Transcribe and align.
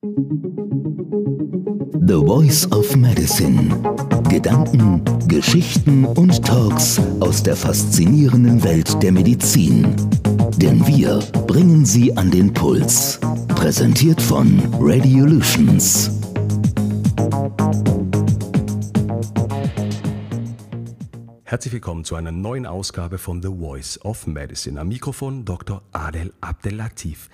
The 0.00 0.10
Voice 2.24 2.70
of 2.70 2.94
Medicine. 2.94 3.82
Gedanken, 4.30 5.02
Geschichten 5.26 6.04
und 6.04 6.40
Talks 6.46 7.00
aus 7.18 7.42
der 7.42 7.56
faszinierenden 7.56 8.62
Welt 8.62 9.02
der 9.02 9.10
Medizin. 9.10 9.96
Denn 10.56 10.86
wir 10.86 11.18
bringen 11.48 11.84
sie 11.84 12.16
an 12.16 12.30
den 12.30 12.54
Puls. 12.54 13.18
Präsentiert 13.48 14.22
von 14.22 14.62
Radiolutions. 14.78 16.12
Herzlich 21.42 21.72
willkommen 21.72 22.04
zu 22.04 22.14
einer 22.14 22.30
neuen 22.30 22.66
Ausgabe 22.66 23.18
von 23.18 23.42
The 23.42 23.48
Voice 23.48 23.98
of 24.04 24.28
Medicine. 24.28 24.80
Am 24.80 24.86
Mikrofon 24.86 25.44
Dr. 25.44 25.82
Adel 25.90 26.32
Abdelatif. 26.40 27.28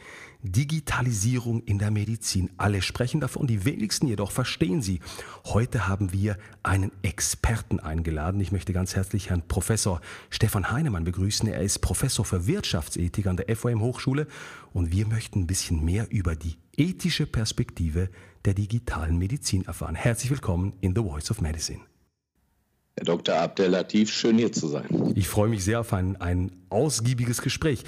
Digitalisierung 0.45 1.63
in 1.63 1.79
der 1.79 1.91
Medizin. 1.91 2.51
Alle 2.59 2.83
sprechen 2.83 3.21
davon, 3.21 3.47
die 3.47 3.65
wenigsten 3.65 4.07
jedoch 4.07 4.31
verstehen 4.31 4.83
sie. 4.83 5.01
Heute 5.47 5.89
haben 5.89 6.12
wir 6.12 6.37
einen 6.62 6.93
Experten 7.01 7.80
eingeladen. 7.80 8.41
Ich 8.41 8.52
möchte 8.52 8.75
ganz 8.75 8.95
herzlich 8.95 9.30
Herrn 9.30 9.49
Professor 9.49 10.02
Stefan 10.29 10.71
Heinemann 10.71 11.05
begrüßen. 11.05 11.49
Er 11.49 11.62
ist 11.62 11.79
Professor 11.79 12.27
für 12.27 12.47
Wirtschaftsethik 12.47 13.27
an 13.27 13.38
der 13.38 13.57
FOM 13.57 13.80
Hochschule 13.80 14.27
und 14.75 14.93
wir 14.93 15.07
möchten 15.07 15.41
ein 15.41 15.47
bisschen 15.47 15.83
mehr 15.83 16.07
über 16.11 16.37
die 16.37 16.57
ethische 16.77 17.27
Perspektive 17.27 18.11
der 18.45 18.52
digitalen 18.52 19.16
Medizin 19.16 19.65
erfahren. 19.65 19.95
Herzlich 19.95 20.30
willkommen 20.30 20.74
in 20.83 20.95
The 20.95 21.01
Voice 21.01 21.30
of 21.30 21.41
Medicine. 21.41 21.80
Herr 22.97 23.05
Dr. 23.05 23.37
Abdelatif, 23.37 24.13
schön 24.13 24.37
hier 24.37 24.52
zu 24.52 24.69
sein. 24.69 25.13
Ich 25.16 25.27
freue 25.27 25.49
mich 25.49 25.65
sehr 25.65 25.80
auf 25.80 25.95
ein, 25.95 26.21
ein 26.21 26.52
ausgiebiges 26.69 27.41
Gespräch. 27.41 27.83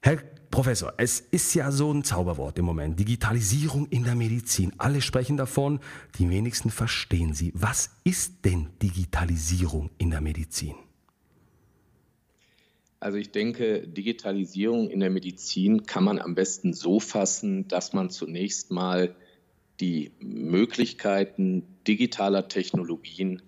Herr 0.00 0.18
Professor, 0.52 0.92
es 0.98 1.18
ist 1.18 1.54
ja 1.54 1.72
so 1.72 1.90
ein 1.90 2.04
Zauberwort 2.04 2.58
im 2.58 2.66
Moment. 2.66 3.00
Digitalisierung 3.00 3.86
in 3.88 4.04
der 4.04 4.14
Medizin. 4.14 4.70
Alle 4.76 5.00
sprechen 5.00 5.38
davon, 5.38 5.80
die 6.18 6.28
wenigsten 6.28 6.68
verstehen 6.68 7.32
sie. 7.32 7.52
Was 7.54 7.88
ist 8.04 8.44
denn 8.44 8.68
Digitalisierung 8.82 9.88
in 9.96 10.10
der 10.10 10.20
Medizin? 10.20 10.74
Also 13.00 13.16
ich 13.16 13.30
denke, 13.30 13.88
Digitalisierung 13.88 14.90
in 14.90 15.00
der 15.00 15.08
Medizin 15.08 15.86
kann 15.86 16.04
man 16.04 16.18
am 16.18 16.34
besten 16.34 16.74
so 16.74 17.00
fassen, 17.00 17.66
dass 17.68 17.94
man 17.94 18.10
zunächst 18.10 18.70
mal 18.70 19.16
die 19.80 20.12
Möglichkeiten 20.20 21.62
digitaler 21.88 22.48
Technologien 22.48 23.40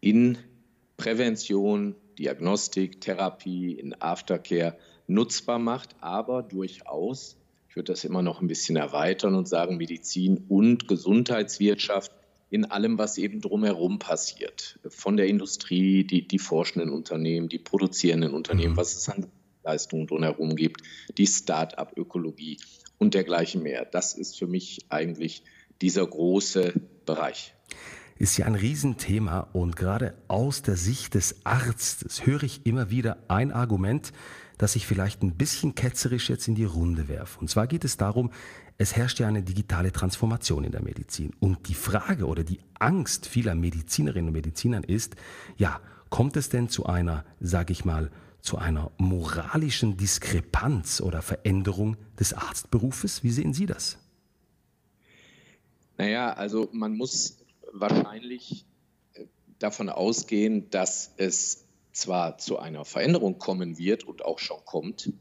in 0.00 0.38
Prävention, 0.96 1.94
Diagnostik, 2.18 3.02
Therapie, 3.02 3.72
in 3.72 4.00
Aftercare 4.00 4.78
nutzbar 5.06 5.58
macht, 5.58 5.96
aber 6.00 6.42
durchaus, 6.42 7.36
ich 7.68 7.76
würde 7.76 7.92
das 7.92 8.04
immer 8.04 8.22
noch 8.22 8.40
ein 8.40 8.48
bisschen 8.48 8.76
erweitern 8.76 9.34
und 9.34 9.48
sagen, 9.48 9.76
Medizin 9.76 10.44
und 10.48 10.88
Gesundheitswirtschaft 10.88 12.12
in 12.50 12.66
allem, 12.66 12.98
was 12.98 13.16
eben 13.16 13.40
drumherum 13.40 13.98
passiert. 13.98 14.78
Von 14.88 15.16
der 15.16 15.26
Industrie, 15.26 16.04
die, 16.04 16.28
die 16.28 16.38
forschenden 16.38 16.90
Unternehmen, 16.90 17.48
die 17.48 17.58
produzierenden 17.58 18.34
Unternehmen, 18.34 18.74
mhm. 18.74 18.76
was 18.76 18.94
es 18.94 19.08
an 19.08 19.26
Leistungen 19.64 20.06
drumherum 20.06 20.54
gibt, 20.54 20.82
die 21.16 21.26
Start-up-Ökologie 21.26 22.58
und 22.98 23.14
dergleichen 23.14 23.62
mehr. 23.62 23.86
Das 23.86 24.14
ist 24.14 24.38
für 24.38 24.46
mich 24.46 24.80
eigentlich 24.90 25.44
dieser 25.80 26.06
große 26.06 26.74
Bereich 27.06 27.54
ist 28.22 28.36
ja 28.36 28.46
ein 28.46 28.54
Riesenthema 28.54 29.48
und 29.52 29.74
gerade 29.74 30.14
aus 30.28 30.62
der 30.62 30.76
Sicht 30.76 31.14
des 31.14 31.44
Arztes 31.44 32.24
höre 32.24 32.44
ich 32.44 32.64
immer 32.64 32.88
wieder 32.88 33.18
ein 33.26 33.50
Argument, 33.50 34.12
das 34.58 34.76
ich 34.76 34.86
vielleicht 34.86 35.22
ein 35.22 35.34
bisschen 35.34 35.74
ketzerisch 35.74 36.30
jetzt 36.30 36.48
in 36.48 36.54
die 36.54 36.64
Runde 36.64 37.08
werfe. 37.08 37.40
Und 37.40 37.48
zwar 37.48 37.66
geht 37.66 37.84
es 37.84 37.96
darum, 37.96 38.30
es 38.78 38.96
herrscht 38.96 39.20
ja 39.20 39.28
eine 39.28 39.42
digitale 39.42 39.92
Transformation 39.92 40.64
in 40.64 40.72
der 40.72 40.82
Medizin. 40.82 41.32
Und 41.40 41.68
die 41.68 41.74
Frage 41.74 42.26
oder 42.26 42.44
die 42.44 42.60
Angst 42.78 43.26
vieler 43.26 43.54
Medizinerinnen 43.54 44.28
und 44.28 44.34
Medizinern 44.34 44.84
ist, 44.84 45.16
ja, 45.56 45.80
kommt 46.10 46.36
es 46.36 46.48
denn 46.48 46.68
zu 46.68 46.86
einer, 46.86 47.24
sage 47.40 47.72
ich 47.72 47.84
mal, 47.84 48.10
zu 48.40 48.58
einer 48.58 48.90
moralischen 48.98 49.96
Diskrepanz 49.96 51.00
oder 51.00 51.22
Veränderung 51.22 51.96
des 52.18 52.34
Arztberufes? 52.34 53.22
Wie 53.22 53.30
sehen 53.30 53.54
Sie 53.54 53.66
das? 53.66 53.98
Naja, 55.96 56.32
also 56.32 56.68
man 56.72 56.96
muss 56.96 57.38
wahrscheinlich 57.72 58.66
äh, 59.14 59.26
davon 59.58 59.88
ausgehen, 59.88 60.68
dass 60.70 61.12
es 61.16 61.61
zwar 61.92 62.38
zu 62.38 62.58
einer 62.58 62.84
Veränderung 62.84 63.38
kommen 63.38 63.78
wird 63.78 64.04
und 64.04 64.24
auch 64.24 64.38
schon 64.38 64.64
kommt, 64.64 65.12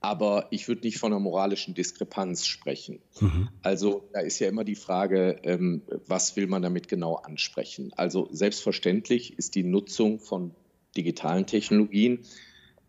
aber 0.00 0.48
ich 0.50 0.66
würde 0.66 0.82
nicht 0.82 0.98
von 0.98 1.12
einer 1.12 1.20
moralischen 1.20 1.74
Diskrepanz 1.74 2.46
sprechen. 2.46 3.00
Mhm. 3.20 3.48
Also 3.62 4.08
da 4.12 4.20
ist 4.20 4.40
ja 4.40 4.48
immer 4.48 4.64
die 4.64 4.74
Frage, 4.74 5.38
ähm, 5.44 5.82
was 6.06 6.34
will 6.36 6.48
man 6.48 6.62
damit 6.62 6.88
genau 6.88 7.14
ansprechen? 7.14 7.92
Also 7.96 8.28
selbstverständlich 8.32 9.38
ist 9.38 9.54
die 9.54 9.62
Nutzung 9.62 10.18
von 10.18 10.54
digitalen 10.96 11.46
Technologien 11.46 12.24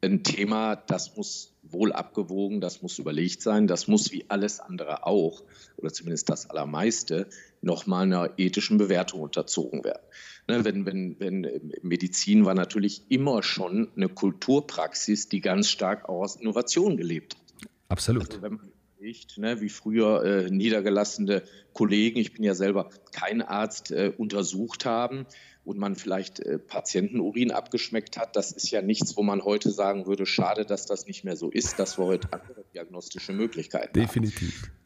ein 0.01 0.23
Thema, 0.23 0.75
das 0.75 1.15
muss 1.15 1.53
wohl 1.61 1.93
abgewogen, 1.93 2.59
das 2.59 2.81
muss 2.81 2.99
überlegt 2.99 3.41
sein, 3.41 3.67
das 3.67 3.87
muss 3.87 4.11
wie 4.11 4.25
alles 4.27 4.59
andere 4.59 5.05
auch, 5.05 5.43
oder 5.77 5.93
zumindest 5.93 6.29
das 6.29 6.49
Allermeiste, 6.49 7.29
nochmal 7.63 8.03
einer 8.03 8.29
ethischen 8.37 8.77
Bewertung 8.77 9.21
unterzogen 9.21 9.83
werden. 9.83 10.03
Ne, 10.47 10.65
wenn, 10.65 10.85
wenn, 10.85 11.19
wenn 11.19 11.71
Medizin 11.81 12.45
war 12.45 12.53
natürlich 12.53 13.03
immer 13.09 13.43
schon 13.43 13.89
eine 13.95 14.09
Kulturpraxis, 14.09 15.29
die 15.29 15.39
ganz 15.39 15.69
stark 15.69 16.09
auch 16.09 16.21
aus 16.21 16.35
Innovation 16.35 16.97
gelebt 16.97 17.35
hat. 17.35 17.69
Absolut. 17.87 18.29
Also 18.29 18.41
wenn 18.41 18.53
man 18.55 18.71
überlegt, 18.97 19.37
ne, 19.37 19.61
wie 19.61 19.69
früher 19.69 20.23
äh, 20.23 20.49
niedergelassene 20.49 21.43
Kollegen, 21.73 22.19
ich 22.19 22.33
bin 22.33 22.43
ja 22.43 22.55
selber 22.55 22.89
kein 23.13 23.41
Arzt, 23.41 23.91
äh, 23.91 24.11
untersucht 24.17 24.85
haben 24.85 25.25
und 25.63 25.77
man 25.77 25.95
vielleicht 25.95 26.41
äh, 26.41 26.59
Patientenurin 26.59 27.51
abgeschmeckt 27.51 28.17
hat, 28.17 28.35
das 28.35 28.51
ist 28.51 28.69
ja 28.69 28.81
nichts, 28.81 29.15
wo 29.15 29.23
man 29.23 29.43
heute 29.43 29.71
sagen 29.71 30.07
würde, 30.07 30.25
schade, 30.25 30.65
dass 30.65 30.85
das 30.85 31.07
nicht 31.07 31.23
mehr 31.23 31.37
so 31.37 31.49
ist, 31.49 31.79
dass 31.79 31.97
wir 31.97 32.05
heute 32.05 32.33
andere 32.33 32.65
diagnostische 32.73 33.31
Möglichkeiten 33.31 33.93
Definitiv. 33.93 34.63
haben. 34.63 34.71
Ne, 34.71 34.82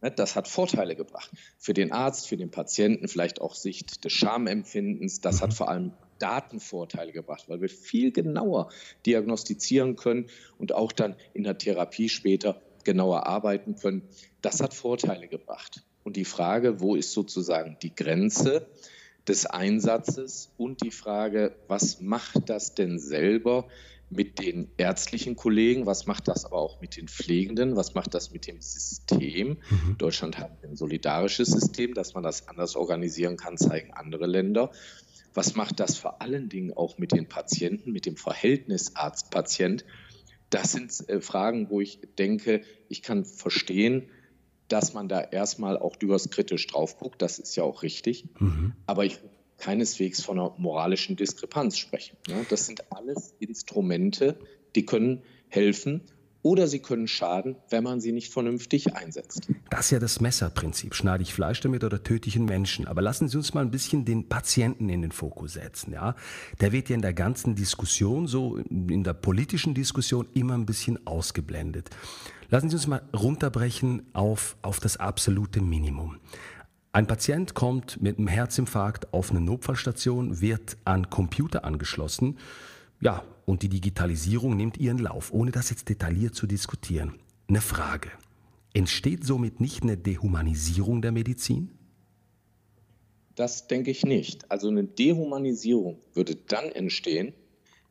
das 0.00 0.36
hat 0.36 0.48
Vorteile 0.48 0.94
gebracht. 0.94 1.30
Für 1.58 1.74
den 1.74 1.92
Arzt, 1.92 2.28
für 2.28 2.36
den 2.36 2.50
Patienten, 2.50 3.08
vielleicht 3.08 3.40
auch 3.40 3.54
Sicht 3.54 4.04
des 4.04 4.12
Schamempfindens. 4.12 5.20
Das 5.20 5.42
hat 5.42 5.50
mhm. 5.50 5.54
vor 5.54 5.68
allem 5.68 5.92
Datenvorteile 6.18 7.12
gebracht, 7.12 7.44
weil 7.48 7.60
wir 7.60 7.68
viel 7.68 8.12
genauer 8.12 8.70
diagnostizieren 9.06 9.96
können 9.96 10.26
und 10.58 10.72
auch 10.72 10.92
dann 10.92 11.16
in 11.34 11.44
der 11.44 11.58
Therapie 11.58 12.08
später 12.08 12.60
genauer 12.84 13.26
arbeiten 13.26 13.76
können. 13.76 14.02
Das 14.40 14.60
hat 14.60 14.74
Vorteile 14.74 15.28
gebracht. 15.28 15.82
Und 16.04 16.16
die 16.16 16.24
Frage, 16.24 16.80
wo 16.80 16.94
ist 16.94 17.12
sozusagen 17.12 17.76
die 17.82 17.94
Grenze 17.94 18.66
des 19.26 19.46
Einsatzes 19.46 20.50
und 20.56 20.82
die 20.82 20.90
Frage, 20.90 21.54
was 21.66 22.00
macht 22.00 22.48
das 22.48 22.74
denn 22.74 22.98
selber 22.98 23.68
mit 24.10 24.38
den 24.38 24.70
ärztlichen 24.76 25.36
Kollegen, 25.36 25.86
was 25.86 26.06
macht 26.06 26.28
das 26.28 26.44
aber 26.44 26.56
auch 26.56 26.80
mit 26.80 26.96
den 26.96 27.08
Pflegenden, 27.08 27.76
was 27.76 27.94
macht 27.94 28.14
das 28.14 28.30
mit 28.30 28.46
dem 28.46 28.60
System. 28.60 29.58
Mhm. 29.68 29.98
Deutschland 29.98 30.38
hat 30.38 30.64
ein 30.64 30.76
solidarisches 30.76 31.48
System, 31.48 31.94
dass 31.94 32.14
man 32.14 32.22
das 32.22 32.48
anders 32.48 32.74
organisieren 32.76 33.36
kann, 33.36 33.58
zeigen 33.58 33.92
andere 33.92 34.26
Länder. 34.26 34.70
Was 35.34 35.54
macht 35.54 35.78
das 35.78 35.98
vor 35.98 36.22
allen 36.22 36.48
Dingen 36.48 36.72
auch 36.72 36.98
mit 36.98 37.12
den 37.12 37.28
Patienten, 37.28 37.92
mit 37.92 38.06
dem 38.06 38.16
Verhältnis 38.16 38.96
Arzt-Patient? 38.96 39.84
Das 40.50 40.72
sind 40.72 41.08
äh, 41.08 41.20
Fragen, 41.20 41.68
wo 41.68 41.80
ich 41.80 42.00
denke, 42.18 42.62
ich 42.88 43.02
kann 43.02 43.26
verstehen, 43.26 44.08
dass 44.68 44.94
man 44.94 45.08
da 45.08 45.20
erstmal 45.20 45.78
auch 45.78 45.96
durchaus 45.96 46.30
kritisch 46.30 46.66
drauf 46.66 46.98
guckt. 46.98 47.20
Das 47.20 47.38
ist 47.38 47.56
ja 47.56 47.62
auch 47.62 47.82
richtig. 47.82 48.26
Mhm. 48.38 48.72
Aber 48.86 49.04
ich 49.04 49.18
keineswegs 49.58 50.22
von 50.22 50.38
einer 50.38 50.54
moralischen 50.56 51.16
Diskrepanz 51.16 51.76
sprechen. 51.78 52.16
Das 52.48 52.66
sind 52.66 52.92
alles 52.92 53.34
Instrumente, 53.40 54.38
die 54.74 54.86
können 54.86 55.22
helfen 55.48 56.02
oder 56.42 56.68
sie 56.68 56.78
können 56.78 57.08
schaden, 57.08 57.56
wenn 57.68 57.82
man 57.82 58.00
sie 58.00 58.12
nicht 58.12 58.32
vernünftig 58.32 58.94
einsetzt. 58.94 59.48
Das 59.70 59.86
ist 59.86 59.90
ja 59.90 59.98
das 59.98 60.20
Messerprinzip. 60.20 60.94
Schneide 60.94 61.22
ich 61.22 61.34
Fleisch 61.34 61.60
damit 61.60 61.82
oder 61.82 62.02
töte 62.02 62.28
ich 62.28 62.36
einen 62.36 62.44
Menschen? 62.44 62.86
Aber 62.86 63.02
lassen 63.02 63.28
Sie 63.28 63.36
uns 63.36 63.54
mal 63.54 63.62
ein 63.62 63.70
bisschen 63.70 64.04
den 64.04 64.28
Patienten 64.28 64.88
in 64.88 65.02
den 65.02 65.12
Fokus 65.12 65.54
setzen. 65.54 65.92
Ja? 65.92 66.14
Der 66.60 66.72
wird 66.72 66.88
ja 66.88 66.94
in 66.94 67.02
der 67.02 67.12
ganzen 67.12 67.56
Diskussion, 67.56 68.28
so 68.28 68.56
in 68.56 69.02
der 69.02 69.14
politischen 69.14 69.74
Diskussion, 69.74 70.28
immer 70.34 70.54
ein 70.54 70.64
bisschen 70.64 71.04
ausgeblendet. 71.06 71.90
Lassen 72.50 72.70
Sie 72.70 72.76
uns 72.76 72.86
mal 72.86 73.02
runterbrechen 73.14 74.06
auf, 74.14 74.56
auf 74.62 74.80
das 74.80 74.96
absolute 74.96 75.60
Minimum. 75.60 76.18
Ein 76.98 77.06
Patient 77.06 77.54
kommt 77.54 78.02
mit 78.02 78.18
einem 78.18 78.26
Herzinfarkt 78.26 79.14
auf 79.14 79.30
eine 79.30 79.40
Notfallstation, 79.40 80.40
wird 80.40 80.76
an 80.84 81.08
Computer 81.10 81.64
angeschlossen. 81.64 82.38
Ja, 83.00 83.22
und 83.46 83.62
die 83.62 83.68
Digitalisierung 83.68 84.56
nimmt 84.56 84.78
ihren 84.78 84.98
Lauf, 84.98 85.32
ohne 85.32 85.52
das 85.52 85.70
jetzt 85.70 85.88
detailliert 85.88 86.34
zu 86.34 86.48
diskutieren. 86.48 87.14
Eine 87.46 87.60
Frage. 87.60 88.10
Entsteht 88.74 89.24
somit 89.24 89.60
nicht 89.60 89.84
eine 89.84 89.96
Dehumanisierung 89.96 91.00
der 91.00 91.12
Medizin? 91.12 91.70
Das 93.36 93.68
denke 93.68 93.92
ich 93.92 94.04
nicht. 94.04 94.50
Also 94.50 94.66
eine 94.66 94.82
Dehumanisierung 94.82 96.00
würde 96.14 96.34
dann 96.34 96.64
entstehen, 96.64 97.32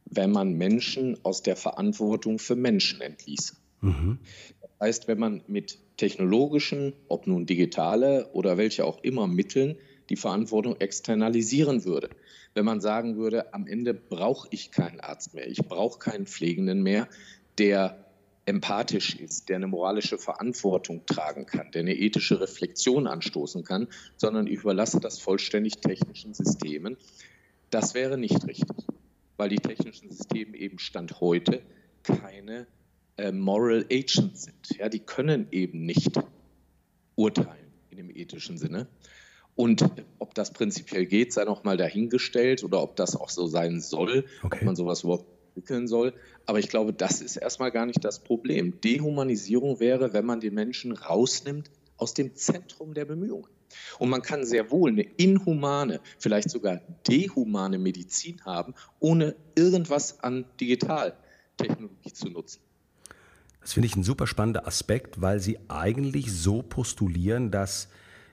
wenn 0.03 0.33
man 0.33 0.51
Menschen 0.51 1.17
aus 1.23 1.43
der 1.43 1.55
Verantwortung 1.55 2.39
für 2.39 2.57
Menschen 2.57 2.99
entließe. 2.99 3.55
Mhm. 3.79 4.19
Das 4.59 4.71
heißt, 4.81 5.07
wenn 5.07 5.19
man 5.19 5.43
mit 5.47 5.79
technologischen, 5.97 6.93
ob 7.07 7.27
nun 7.27 7.45
digitale 7.45 8.29
oder 8.33 8.57
welche 8.57 8.85
auch 8.85 9.03
immer 9.03 9.27
Mitteln 9.27 9.77
die 10.09 10.15
Verantwortung 10.15 10.79
externalisieren 10.79 11.83
würde. 11.83 12.09
Wenn 12.53 12.65
man 12.65 12.81
sagen 12.81 13.17
würde, 13.17 13.53
am 13.53 13.67
Ende 13.67 13.93
brauche 13.93 14.47
ich 14.51 14.71
keinen 14.71 14.99
Arzt 14.99 15.33
mehr, 15.33 15.47
ich 15.47 15.59
brauche 15.59 15.99
keinen 15.99 16.27
Pflegenden 16.27 16.81
mehr, 16.81 17.07
der 17.57 18.05
empathisch 18.45 19.15
ist, 19.15 19.49
der 19.49 19.57
eine 19.57 19.67
moralische 19.67 20.17
Verantwortung 20.17 21.05
tragen 21.05 21.45
kann, 21.45 21.71
der 21.71 21.81
eine 21.81 21.95
ethische 21.95 22.39
Reflexion 22.39 23.05
anstoßen 23.05 23.65
kann, 23.65 23.87
sondern 24.15 24.47
ich 24.47 24.59
überlasse 24.59 25.01
das 25.01 25.19
vollständig 25.19 25.79
technischen 25.81 26.33
Systemen. 26.33 26.95
Das 27.69 27.93
wäre 27.93 28.17
nicht 28.17 28.47
richtig, 28.47 28.77
weil 29.35 29.49
die 29.49 29.57
technischen 29.57 30.09
Systeme 30.09 30.55
eben 30.55 30.79
Stand 30.79 31.19
heute 31.19 31.61
keine 32.03 32.67
äh, 33.17 33.31
Moral 33.31 33.85
Agents 33.91 34.43
sind. 34.43 34.77
Ja, 34.77 34.89
die 34.89 34.99
können 34.99 35.47
eben 35.51 35.85
nicht 35.85 36.19
urteilen 37.15 37.71
in 37.89 37.97
dem 37.97 38.15
ethischen 38.15 38.57
Sinne. 38.57 38.87
Und 39.55 39.83
ob 40.19 40.35
das 40.35 40.53
prinzipiell 40.53 41.07
geht, 41.07 41.33
sei 41.33 41.43
noch 41.43 41.63
mal 41.63 41.77
dahingestellt 41.77 42.63
oder 42.63 42.81
ob 42.83 42.95
das 42.95 43.15
auch 43.15 43.29
so 43.29 43.47
sein 43.47 43.81
soll, 43.81 44.25
okay. 44.43 44.59
ob 44.59 44.65
man 44.65 44.75
sowas 44.75 45.03
überhaupt 45.03 45.25
entwickeln 45.49 45.87
soll. 45.87 46.13
Aber 46.45 46.59
ich 46.59 46.69
glaube, 46.69 46.93
das 46.93 47.21
ist 47.21 47.37
erstmal 47.37 47.71
gar 47.71 47.87
nicht 47.87 48.05
das 48.05 48.23
Problem. 48.23 48.79
Dehumanisierung 48.81 49.79
wäre, 49.79 50.13
wenn 50.13 50.25
man 50.25 50.39
den 50.39 50.53
Menschen 50.53 50.91
rausnimmt 50.91 51.71
aus 51.97 52.13
dem 52.13 52.35
Zentrum 52.35 52.93
der 52.93 53.05
Bemühungen. 53.05 53.47
Und 53.97 54.09
man 54.09 54.21
kann 54.21 54.45
sehr 54.45 54.71
wohl 54.71 54.91
eine 54.91 55.01
inhumane, 55.01 55.99
vielleicht 56.19 56.51
sogar 56.51 56.81
dehumane 57.07 57.79
Medizin 57.79 58.45
haben, 58.45 58.75
ohne 58.99 59.35
irgendwas 59.55 60.19
an 60.23 60.45
Digitaltechnologie 60.59 62.13
zu 62.13 62.29
nutzen. 62.29 62.61
Das 63.67 63.73
finde 63.73 63.87
ich 63.87 63.97
ein 63.97 64.03
super 64.03 64.27
spannender 64.27 64.65
Aspekt, 64.65 65.19
weil 65.19 65.41
Sie 65.41 65.59
eigentlich 65.67 66.31
so 66.31 66.61
postulieren, 66.61 67.51
dass 67.51 67.89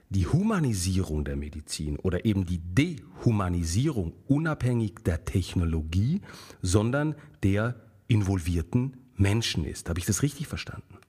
die 0.09 0.27
Humanisierung 0.27 1.25
der 1.25 1.35
Medizin 1.35 1.99
oder 1.99 2.23
eben 2.23 2.45
die 2.45 2.59
Dehumanisierung 2.59 4.13
unabhängig 4.27 4.93
der 5.05 5.25
Technologie, 5.25 6.21
sondern 6.61 7.15
der 7.43 7.75
involvierten 8.07 8.95
Menschen 9.17 9.65
ist. 9.65 9.89
Habe 9.89 9.99
ich 9.99 10.05
das 10.05 10.23
richtig 10.23 10.47
verstanden? 10.47 10.99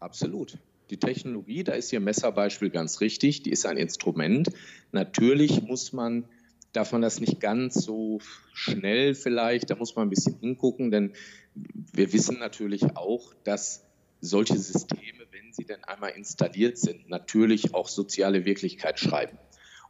Absolut. 0.00 0.56
Die 0.88 0.96
Technologie, 0.96 1.62
da 1.62 1.72
ist 1.72 1.92
Ihr 1.92 2.00
Messerbeispiel 2.00 2.70
ganz 2.70 3.02
richtig, 3.02 3.42
die 3.42 3.50
ist 3.50 3.66
ein 3.66 3.76
Instrument. 3.76 4.48
Natürlich 4.92 5.60
muss 5.60 5.92
man, 5.92 6.24
darf 6.72 6.92
man 6.92 7.02
das 7.02 7.20
nicht 7.20 7.40
ganz 7.40 7.74
so 7.74 8.20
schnell 8.52 9.14
vielleicht, 9.14 9.70
da 9.70 9.76
muss 9.76 9.96
man 9.96 10.06
ein 10.06 10.10
bisschen 10.10 10.38
hingucken, 10.40 10.90
denn 10.90 11.12
wir 11.54 12.12
wissen 12.12 12.38
natürlich 12.38 12.96
auch, 12.96 13.34
dass 13.44 13.84
solche 14.20 14.58
Systeme, 14.58 15.24
wenn 15.30 15.52
sie 15.52 15.64
denn 15.64 15.84
einmal 15.84 16.10
installiert 16.10 16.78
sind, 16.78 17.08
natürlich 17.08 17.74
auch 17.74 17.88
soziale 17.88 18.44
Wirklichkeit 18.44 18.98
schreiben 18.98 19.38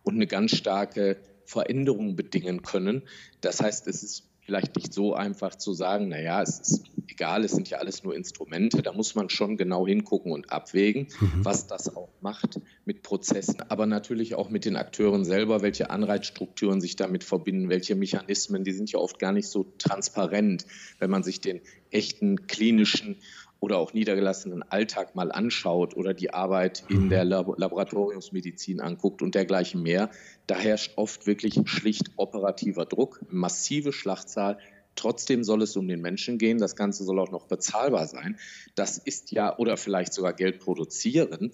und 0.03 0.15
eine 0.15 0.27
ganz 0.27 0.57
starke 0.57 1.17
Veränderung 1.45 2.15
bedingen 2.15 2.63
können. 2.63 3.03
Das 3.41 3.61
heißt, 3.61 3.87
es 3.89 4.03
ist 4.03 4.28
vielleicht 4.49 4.77
nicht 4.77 4.95
so 4.95 5.13
einfach 5.13 5.57
zu 5.57 5.75
sagen, 5.75 6.09
naja, 6.09 6.41
es 6.41 6.59
ist 6.59 6.85
egal, 7.07 7.45
es 7.45 7.53
sind 7.53 7.69
ja 7.69 7.77
alles 7.79 8.03
nur 8.03 8.17
Instrumente. 8.17 8.81
Da 8.81 8.95
muss 8.95 9.15
man 9.15 9.29
schon 9.29 9.59
genau 9.59 9.87
hingucken 9.87 10.33
und 10.33 10.51
abwägen, 10.51 11.09
mhm. 11.21 11.45
was 11.45 11.67
das 11.67 11.95
auch 11.95 12.09
macht 12.23 12.59
mit 12.87 13.03
Prozessen, 13.03 13.61
aber 13.69 13.85
natürlich 13.85 14.37
auch 14.37 14.49
mit 14.49 14.65
den 14.65 14.77
Akteuren 14.77 15.27
selber, 15.27 15.61
welche 15.61 15.91
Anreizstrukturen 15.91 16.81
sich 16.81 16.97
damit 16.97 17.25
verbinden, 17.25 17.69
welche 17.69 17.95
Mechanismen, 17.95 18.65
die 18.65 18.73
sind 18.73 18.91
ja 18.91 18.99
oft 19.01 19.19
gar 19.19 19.33
nicht 19.33 19.49
so 19.49 19.67
transparent, 19.77 20.65
wenn 20.99 21.11
man 21.11 21.23
sich 21.23 21.43
den 21.43 21.61
echten 21.91 22.47
klinischen 22.47 23.17
oder 23.61 23.79
auch 23.79 23.93
niedergelassenen 23.93 24.63
Alltag 24.63 25.15
mal 25.15 25.33
anschaut 25.33 25.97
oder 25.97 26.15
die 26.15 26.33
Arbeit 26.33 26.85
in 26.89 27.05
mhm. 27.05 27.09
der 27.09 27.25
Laboratoriumsmedizin 27.25 28.81
anguckt 28.81 29.21
und 29.21 29.35
dergleichen 29.35 29.83
mehr, 29.83 30.11
da 30.47 30.57
herrscht 30.57 30.93
oft 30.97 31.27
wirklich 31.27 31.61
schlicht 31.65 32.11
operativer 32.17 32.87
Druck, 32.87 33.21
massive 33.31 33.93
Schlachtzahl. 33.93 34.59
Trotzdem 34.95 35.45
soll 35.45 35.63
es 35.63 35.77
um 35.77 35.87
den 35.87 36.01
Menschen 36.01 36.39
gehen. 36.39 36.59
Das 36.59 36.77
Ganze 36.77 37.05
soll 37.05 37.19
auch 37.21 37.31
noch 37.31 37.47
bezahlbar 37.47 38.07
sein. 38.07 38.39
Das 38.75 38.99
ist 38.99 39.31
ja, 39.31 39.57
oder 39.57 39.77
vielleicht 39.77 40.13
sogar 40.13 40.33
Geld 40.33 40.59
produzieren. 40.61 41.53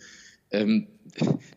Ähm, 0.50 0.86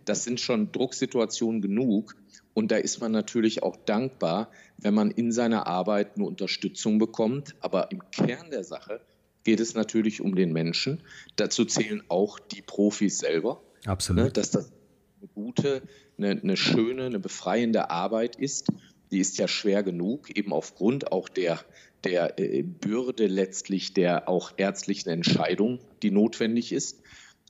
das 0.05 0.23
sind 0.23 0.39
schon 0.39 0.71
Drucksituationen 0.71 1.61
genug. 1.61 2.15
Und 2.53 2.71
da 2.71 2.77
ist 2.77 2.99
man 2.99 3.11
natürlich 3.11 3.63
auch 3.63 3.75
dankbar, 3.75 4.49
wenn 4.79 4.95
man 4.95 5.11
in 5.11 5.31
seiner 5.31 5.67
Arbeit 5.67 6.15
eine 6.15 6.25
Unterstützung 6.25 6.97
bekommt. 6.97 7.55
Aber 7.61 7.91
im 7.91 8.01
Kern 8.11 8.49
der 8.49 8.63
Sache 8.63 9.01
geht 9.47 9.61
es 9.61 9.75
natürlich 9.75 10.19
um 10.19 10.35
den 10.35 10.51
Menschen. 10.51 11.01
Dazu 11.37 11.63
zählen 11.63 12.03
auch 12.09 12.37
die 12.37 12.61
Profis 12.61 13.19
selber. 13.19 13.63
Absolut. 13.85 14.25
Ne, 14.25 14.31
dass 14.31 14.51
das 14.51 14.73
eine 15.21 15.29
gute, 15.33 15.83
eine, 16.17 16.31
eine 16.31 16.57
schöne, 16.57 17.05
eine 17.05 17.19
befreiende 17.19 17.89
Arbeit 17.89 18.35
ist. 18.35 18.67
Die 19.09 19.19
ist 19.19 19.37
ja 19.37 19.47
schwer 19.47 19.83
genug, 19.83 20.35
eben 20.35 20.51
aufgrund 20.51 21.13
auch 21.13 21.29
der, 21.29 21.61
der 22.03 22.37
äh, 22.37 22.61
Bürde 22.61 23.27
letztlich 23.27 23.93
der 23.93 24.27
auch 24.27 24.51
ärztlichen 24.57 25.11
Entscheidung, 25.11 25.79
die 26.03 26.11
notwendig 26.11 26.73
ist. 26.73 27.01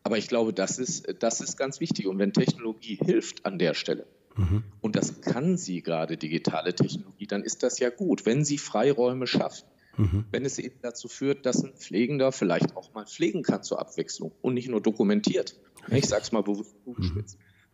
Aber 0.04 0.20
ich 0.20 0.28
glaube, 0.28 0.54
das 0.54 0.78
ist, 0.78 1.16
das 1.18 1.42
ist 1.42 1.58
ganz 1.58 1.80
wichtig. 1.80 2.06
Und 2.06 2.20
wenn 2.20 2.32
Technologie 2.32 3.00
hilft 3.04 3.44
an 3.44 3.58
der 3.58 3.74
Stelle, 3.74 4.06
mhm. 4.36 4.64
und 4.82 4.96
das 4.96 5.22
kann 5.22 5.58
sie 5.58 5.82
gerade, 5.82 6.16
digitale 6.16 6.76
Technologie, 6.76 7.26
dann 7.26 7.42
ist 7.42 7.64
das 7.64 7.80
ja 7.80 7.90
gut, 7.90 8.28
wenn 8.28 8.46
sie 8.46 8.60
Freiräume 8.60 9.26
schafft 9.26 9.66
Mhm. 9.98 10.26
Wenn 10.32 10.46
es 10.46 10.60
eben 10.60 10.80
dazu 10.82 11.08
führt, 11.08 11.46
dass 11.46 11.64
ein 11.64 11.74
Pflegender 11.74 12.32
vielleicht 12.32 12.76
auch 12.76 12.94
mal 12.94 13.06
pflegen 13.06 13.42
kann 13.42 13.64
zur 13.64 13.80
Abwechslung 13.80 14.32
und 14.42 14.54
nicht 14.54 14.70
nur 14.70 14.82
dokumentiert. 14.82 15.56
Ich 15.90 16.06
sage 16.06 16.24
es 16.24 16.32
mal 16.32 16.44
bewusst 16.44 16.76
mhm. 16.86 17.26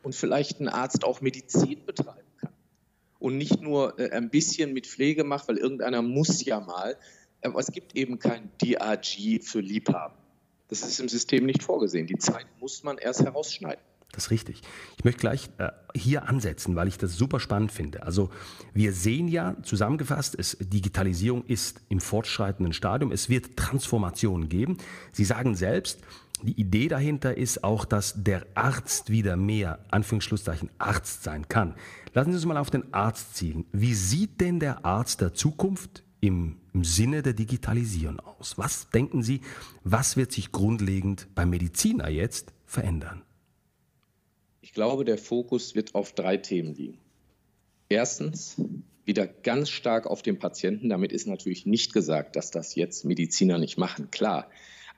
Und 0.02 0.16
vielleicht 0.16 0.60
ein 0.60 0.68
Arzt 0.68 1.04
auch 1.04 1.22
Medizin 1.22 1.86
betreiben 1.86 2.28
kann. 2.38 2.54
Und 3.20 3.38
nicht 3.38 3.62
nur 3.62 4.00
äh, 4.00 4.12
ein 4.12 4.30
bisschen 4.30 4.74
mit 4.74 4.88
Pflege 4.88 5.24
macht, 5.24 5.48
weil 5.48 5.58
irgendeiner 5.58 6.02
muss 6.02 6.44
ja 6.44 6.60
mal. 6.60 6.98
Aber 7.42 7.60
es 7.60 7.72
gibt 7.72 7.96
eben 7.96 8.20
kein 8.20 8.52
DRG 8.62 9.42
für 9.42 9.60
Liebhaben. 9.60 10.18
Das 10.70 10.82
ist 10.82 11.00
im 11.00 11.10
System 11.10 11.46
nicht 11.46 11.64
vorgesehen. 11.64 12.08
Die 12.08 12.18
Zeit 12.18 12.48
muss 12.60 12.84
man 12.84 12.98
erst 12.98 13.22
herausschneiden. 13.22 13.84
Das 14.14 14.26
ist 14.26 14.32
richtig. 14.32 14.62
Ich 14.98 15.04
möchte 15.04 15.20
gleich 15.20 15.50
äh, 15.58 15.70
hier 15.96 16.30
ansetzen, 16.30 16.76
weil 16.76 16.88
ich 16.88 17.00
das 17.00 17.18
super 17.18 17.40
spannend 17.40 17.72
finde. 17.72 18.04
Also 18.04 18.30
wir 18.74 18.94
sehen 18.94 19.28
ja 19.28 19.56
zusammengefasst, 19.64 20.36
es, 20.38 20.56
Digitalisierung 20.62 21.44
ist 21.46 21.82
im 21.90 22.00
fortschreitenden 22.00 22.74
Stadium. 22.74 23.12
Es 23.12 23.28
wird 23.28 23.58
Transformationen 23.58 24.50
geben. 24.50 24.78
Sie 25.12 25.26
sagen 25.26 25.56
selbst, 25.56 26.00
die 26.44 26.60
Idee 26.60 26.90
dahinter 26.90 27.36
ist 27.36 27.64
auch, 27.64 27.86
dass 27.86 28.22
der 28.22 28.46
Arzt 28.54 29.10
wieder 29.10 29.36
mehr, 29.36 29.80
Anführungsschlusszeichen, 29.90 30.70
Arzt 30.78 31.24
sein 31.24 31.48
kann. 31.48 31.74
Lassen 32.14 32.32
Sie 32.32 32.36
uns 32.36 32.46
mal 32.46 32.58
auf 32.58 32.70
den 32.70 32.94
Arzt 32.94 33.36
zielen. 33.36 33.66
Wie 33.72 33.96
sieht 33.96 34.42
denn 34.42 34.60
der 34.60 34.86
Arzt 34.86 35.22
der 35.22 35.34
Zukunft 35.34 36.04
im, 36.22 36.58
im 36.74 36.84
Sinne 36.84 37.24
der 37.24 37.34
Digitalisierung 37.34 38.20
aus? 38.20 38.60
Was 38.60 38.90
denken 38.92 39.24
Sie, 39.24 39.42
was 39.84 40.18
wird 40.18 40.32
sich 40.32 40.52
grundlegend 40.52 41.28
beim 41.34 41.50
Mediziner 41.50 42.10
jetzt 42.10 42.54
verändern? 42.66 43.24
Ich 44.64 44.72
glaube, 44.72 45.04
der 45.04 45.18
Fokus 45.18 45.76
wird 45.76 45.94
auf 45.94 46.14
drei 46.14 46.38
Themen 46.38 46.74
liegen. 46.74 46.98
Erstens, 47.90 48.56
wieder 49.04 49.28
ganz 49.28 49.70
stark 49.70 50.08
auf 50.08 50.22
den 50.22 50.40
Patienten. 50.40 50.88
Damit 50.88 51.12
ist 51.12 51.28
natürlich 51.28 51.66
nicht 51.66 51.92
gesagt, 51.92 52.38
dass 52.38 52.50
das 52.50 52.74
jetzt 52.76 53.04
Mediziner 53.04 53.58
nicht 53.58 53.78
machen, 53.78 54.10
klar. 54.10 54.50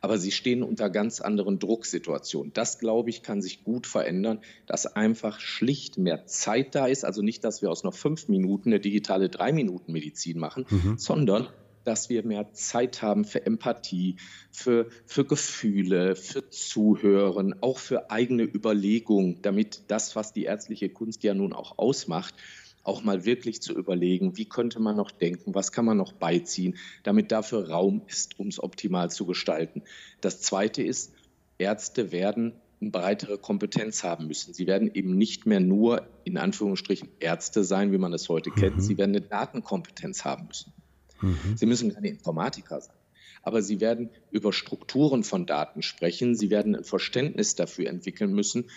Aber 0.01 0.19
sie 0.19 0.31
stehen 0.31 0.62
unter 0.62 0.91
ganz 0.91 1.19
anderen 1.19 1.57
Drucksituationen. 1.57 2.53
Das, 2.53 2.77
glaube 2.77 3.10
ich, 3.10 3.24
kann 3.24 3.41
sich 3.41 3.63
gut 3.63 3.88
verändern, 3.88 4.39
dass 4.67 4.86
einfach 4.86 5.39
schlicht 5.39 5.98
mehr 5.98 6.27
Zeit 6.27 6.75
da 6.75 6.86
ist. 6.86 7.03
Also 7.03 7.24
nicht, 7.24 7.43
dass 7.43 7.63
wir 7.63 7.72
aus 7.72 7.84
noch 7.84 7.95
fünf 7.95 8.27
Minuten 8.27 8.69
eine 8.69 8.79
digitale 8.79 9.29
Drei-Minuten-Medizin 9.29 10.38
machen, 10.38 10.67
mhm. 10.69 11.00
sondern 11.00 11.48
dass 11.86 12.10
wir 12.10 12.25
mehr 12.25 12.51
Zeit 12.54 13.01
haben 13.01 13.24
für 13.24 13.46
Empathie, 13.46 14.18
für, 14.51 14.89
für 15.06 15.25
Gefühle, 15.25 16.15
für 16.15 16.50
Zuhören, 16.50 17.56
auch 17.62 17.80
für 17.80 18.12
eigene 18.12 18.44
Überlegungen, 18.44 19.42
damit 19.42 19.84
das, 19.88 20.15
was 20.15 20.34
die 20.34 20.44
ärztliche 20.44 20.89
Kunst 20.89 21.24
ja 21.24 21.34
nun 21.34 21.54
auch 21.54 21.77
ausmacht, 21.77 22.36
auch 22.84 23.04
mal 23.04 23.25
wirklich 23.25 23.62
zu 23.62 23.74
überlegen, 23.74 24.38
wie 24.38 24.46
könnte 24.46 24.80
man 24.80 24.96
noch 24.96 25.12
denken, 25.12 25.56
was 25.56 25.72
kann 25.72 25.86
man 25.86 25.98
noch 25.98 26.13
beiziehen, 26.13 26.77
damit 27.04 27.32
dafür 27.32 27.70
Raum 27.70 28.04
ist, 28.08 28.39
um 28.39 28.48
es 28.48 28.62
optimal 28.62 29.10
zu 29.10 29.25
gestalten. 29.25 29.84
Das 30.22 30.42
Zweite 30.42 30.84
ist, 30.84 31.13
Ärzte 31.58 32.12
werden 32.12 32.54
eine 32.82 32.92
breitere 32.92 33.38
Kompetenz 33.38 34.04
haben 34.04 34.27
müssen. 34.27 34.54
Sie 34.54 34.68
werden 34.68 34.92
eben 34.94 35.18
nicht 35.18 35.46
mehr 35.46 35.60
nur 35.60 36.08
in 36.24 36.38
Anführungsstrichen 36.38 37.10
Ärzte 37.20 37.63
sein, 37.63 37.92
wie 37.92 37.98
man 37.98 38.13
es 38.13 38.30
heute 38.30 38.51
mhm. 38.51 38.56
kennt. 38.56 38.84
Sie 38.84 38.98
werden 38.98 39.15
eine 39.15 39.22
Datenkompetenz 39.22 40.25
haben 40.25 40.48
müssen. 40.48 40.74
Mhm. 41.22 41.55
Sie 41.55 41.65
müssen 41.65 41.93
keine 41.93 42.10
Informatiker 42.10 42.81
sein. 42.81 42.95
Aber 43.43 43.62
Sie 43.62 43.79
werden 43.79 44.10
über 44.31 44.51
Strukturen 44.51 45.24
von 45.24 45.45
Daten 45.45 45.81
sprechen. 45.81 46.36
Sie 46.36 46.50
werden 46.50 46.75
ein 46.75 46.84
Verständnis 46.84 47.55
dafür 47.55 47.88
entwickeln 47.88 48.34
müssen. 48.34 48.69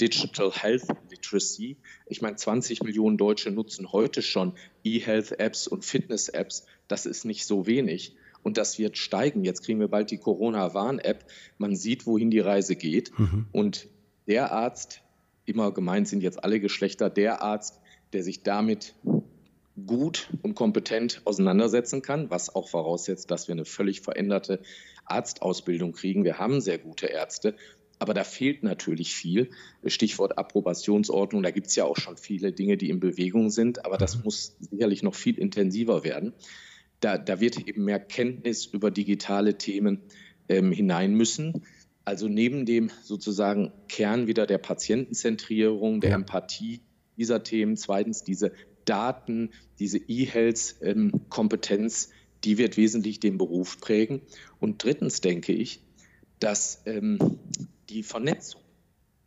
Digital 0.00 0.52
Health 0.52 0.88
Literacy. 1.10 1.76
Ich 2.06 2.20
meine, 2.22 2.36
20 2.36 2.82
Millionen 2.82 3.16
Deutsche 3.16 3.50
nutzen 3.50 3.92
heute 3.92 4.22
schon 4.22 4.52
E-Health-Apps 4.84 5.68
und 5.68 5.84
Fitness-Apps. 5.84 6.66
Das 6.88 7.06
ist 7.06 7.24
nicht 7.24 7.46
so 7.46 7.66
wenig. 7.66 8.16
und 8.46 8.58
das 8.58 8.78
wird 8.78 8.96
steigen. 8.96 9.42
Jetzt 9.42 9.64
kriegen 9.64 9.80
wir 9.80 9.88
bald 9.88 10.12
die 10.12 10.18
Corona-Warn-App. 10.18 11.24
Man 11.58 11.74
sieht, 11.74 12.06
wohin 12.06 12.30
die 12.30 12.38
Reise 12.38 12.76
geht. 12.76 13.10
Mhm. 13.18 13.46
Und 13.50 13.88
der 14.28 14.52
Arzt, 14.52 15.02
immer 15.46 15.72
gemeint 15.72 16.06
sind 16.06 16.22
jetzt 16.22 16.44
alle 16.44 16.60
Geschlechter, 16.60 17.10
der 17.10 17.42
Arzt, 17.42 17.80
der 18.12 18.22
sich 18.22 18.44
damit 18.44 18.94
gut 19.84 20.30
und 20.42 20.54
kompetent 20.54 21.20
auseinandersetzen 21.24 22.00
kann, 22.02 22.30
was 22.30 22.54
auch 22.54 22.68
voraussetzt, 22.68 23.30
dass 23.30 23.48
wir 23.48 23.52
eine 23.52 23.64
völlig 23.64 24.00
veränderte 24.00 24.60
Arztausbildung 25.04 25.92
kriegen. 25.92 26.24
Wir 26.24 26.38
haben 26.38 26.60
sehr 26.60 26.78
gute 26.78 27.06
Ärzte, 27.06 27.54
aber 27.98 28.14
da 28.14 28.24
fehlt 28.24 28.62
natürlich 28.62 29.14
viel. 29.14 29.50
Stichwort 29.84 30.38
Approbationsordnung, 30.38 31.42
da 31.42 31.50
gibt 31.50 31.66
es 31.66 31.76
ja 31.76 31.84
auch 31.84 31.96
schon 31.96 32.16
viele 32.16 32.52
Dinge, 32.52 32.76
die 32.76 32.88
in 32.88 33.00
Bewegung 33.00 33.50
sind, 33.50 33.84
aber 33.84 33.98
das 33.98 34.16
mhm. 34.16 34.24
muss 34.24 34.56
sicherlich 34.60 35.02
noch 35.02 35.14
viel 35.14 35.38
intensiver 35.38 36.04
werden. 36.04 36.32
Da, 37.00 37.18
da 37.18 37.40
wird 37.40 37.68
eben 37.68 37.84
mehr 37.84 38.00
Kenntnis 38.00 38.64
über 38.64 38.90
digitale 38.90 39.58
Themen 39.58 40.00
ähm, 40.48 40.72
hinein 40.72 41.14
müssen. 41.14 41.64
Also 42.06 42.28
neben 42.28 42.64
dem 42.64 42.90
sozusagen 43.02 43.72
Kern 43.88 44.26
wieder 44.26 44.46
der 44.46 44.58
Patientenzentrierung, 44.58 46.00
der. 46.00 46.12
Empathie 46.12 46.80
dieser 47.18 47.42
Themen, 47.42 47.76
zweitens 47.76 48.22
diese 48.22 48.52
Daten, 48.86 49.50
diese 49.78 49.98
E-Health-Kompetenz, 49.98 52.10
die 52.44 52.58
wird 52.58 52.76
wesentlich 52.76 53.20
den 53.20 53.38
Beruf 53.38 53.80
prägen. 53.80 54.20
Und 54.60 54.82
drittens 54.82 55.20
denke 55.20 55.52
ich, 55.52 55.80
dass 56.38 56.82
ähm, 56.86 57.18
die 57.88 58.02
Vernetzung 58.02 58.60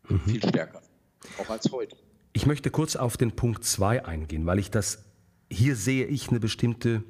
mhm. 0.07 0.19
viel 0.21 0.43
stärker, 0.43 0.81
auch 1.37 1.49
als 1.49 1.71
heute. 1.71 1.97
Ich 2.33 2.45
möchte 2.45 2.71
kurz 2.71 2.95
auf 2.95 3.17
den 3.17 3.31
Punkt 3.31 3.63
2 3.63 4.05
eingehen, 4.05 4.45
weil 4.45 4.59
ich 4.59 4.71
das, 4.71 5.03
hier 5.51 5.75
sehe 5.75 6.05
ich 6.05 6.29
eine 6.29 6.39
bestimmte, 6.39 7.03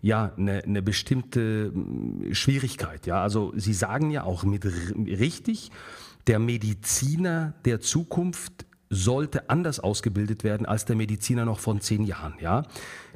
ja, 0.00 0.32
eine, 0.36 0.64
eine 0.64 0.82
bestimmte 0.82 1.72
hm, 1.74 2.34
Schwierigkeit. 2.34 3.06
Ja, 3.06 3.22
also 3.22 3.52
Sie 3.56 3.74
sagen 3.74 4.10
ja 4.10 4.24
auch 4.24 4.44
mit 4.44 4.64
richtig, 4.64 5.70
der 6.26 6.38
Mediziner 6.38 7.54
der 7.64 7.80
Zukunft 7.80 8.64
sollte 8.94 9.50
anders 9.50 9.80
ausgebildet 9.80 10.44
werden 10.44 10.66
als 10.66 10.84
der 10.84 10.96
Mediziner 10.96 11.44
noch 11.44 11.58
von 11.58 11.80
zehn 11.80 12.04
Jahren. 12.04 12.34
Ja? 12.40 12.62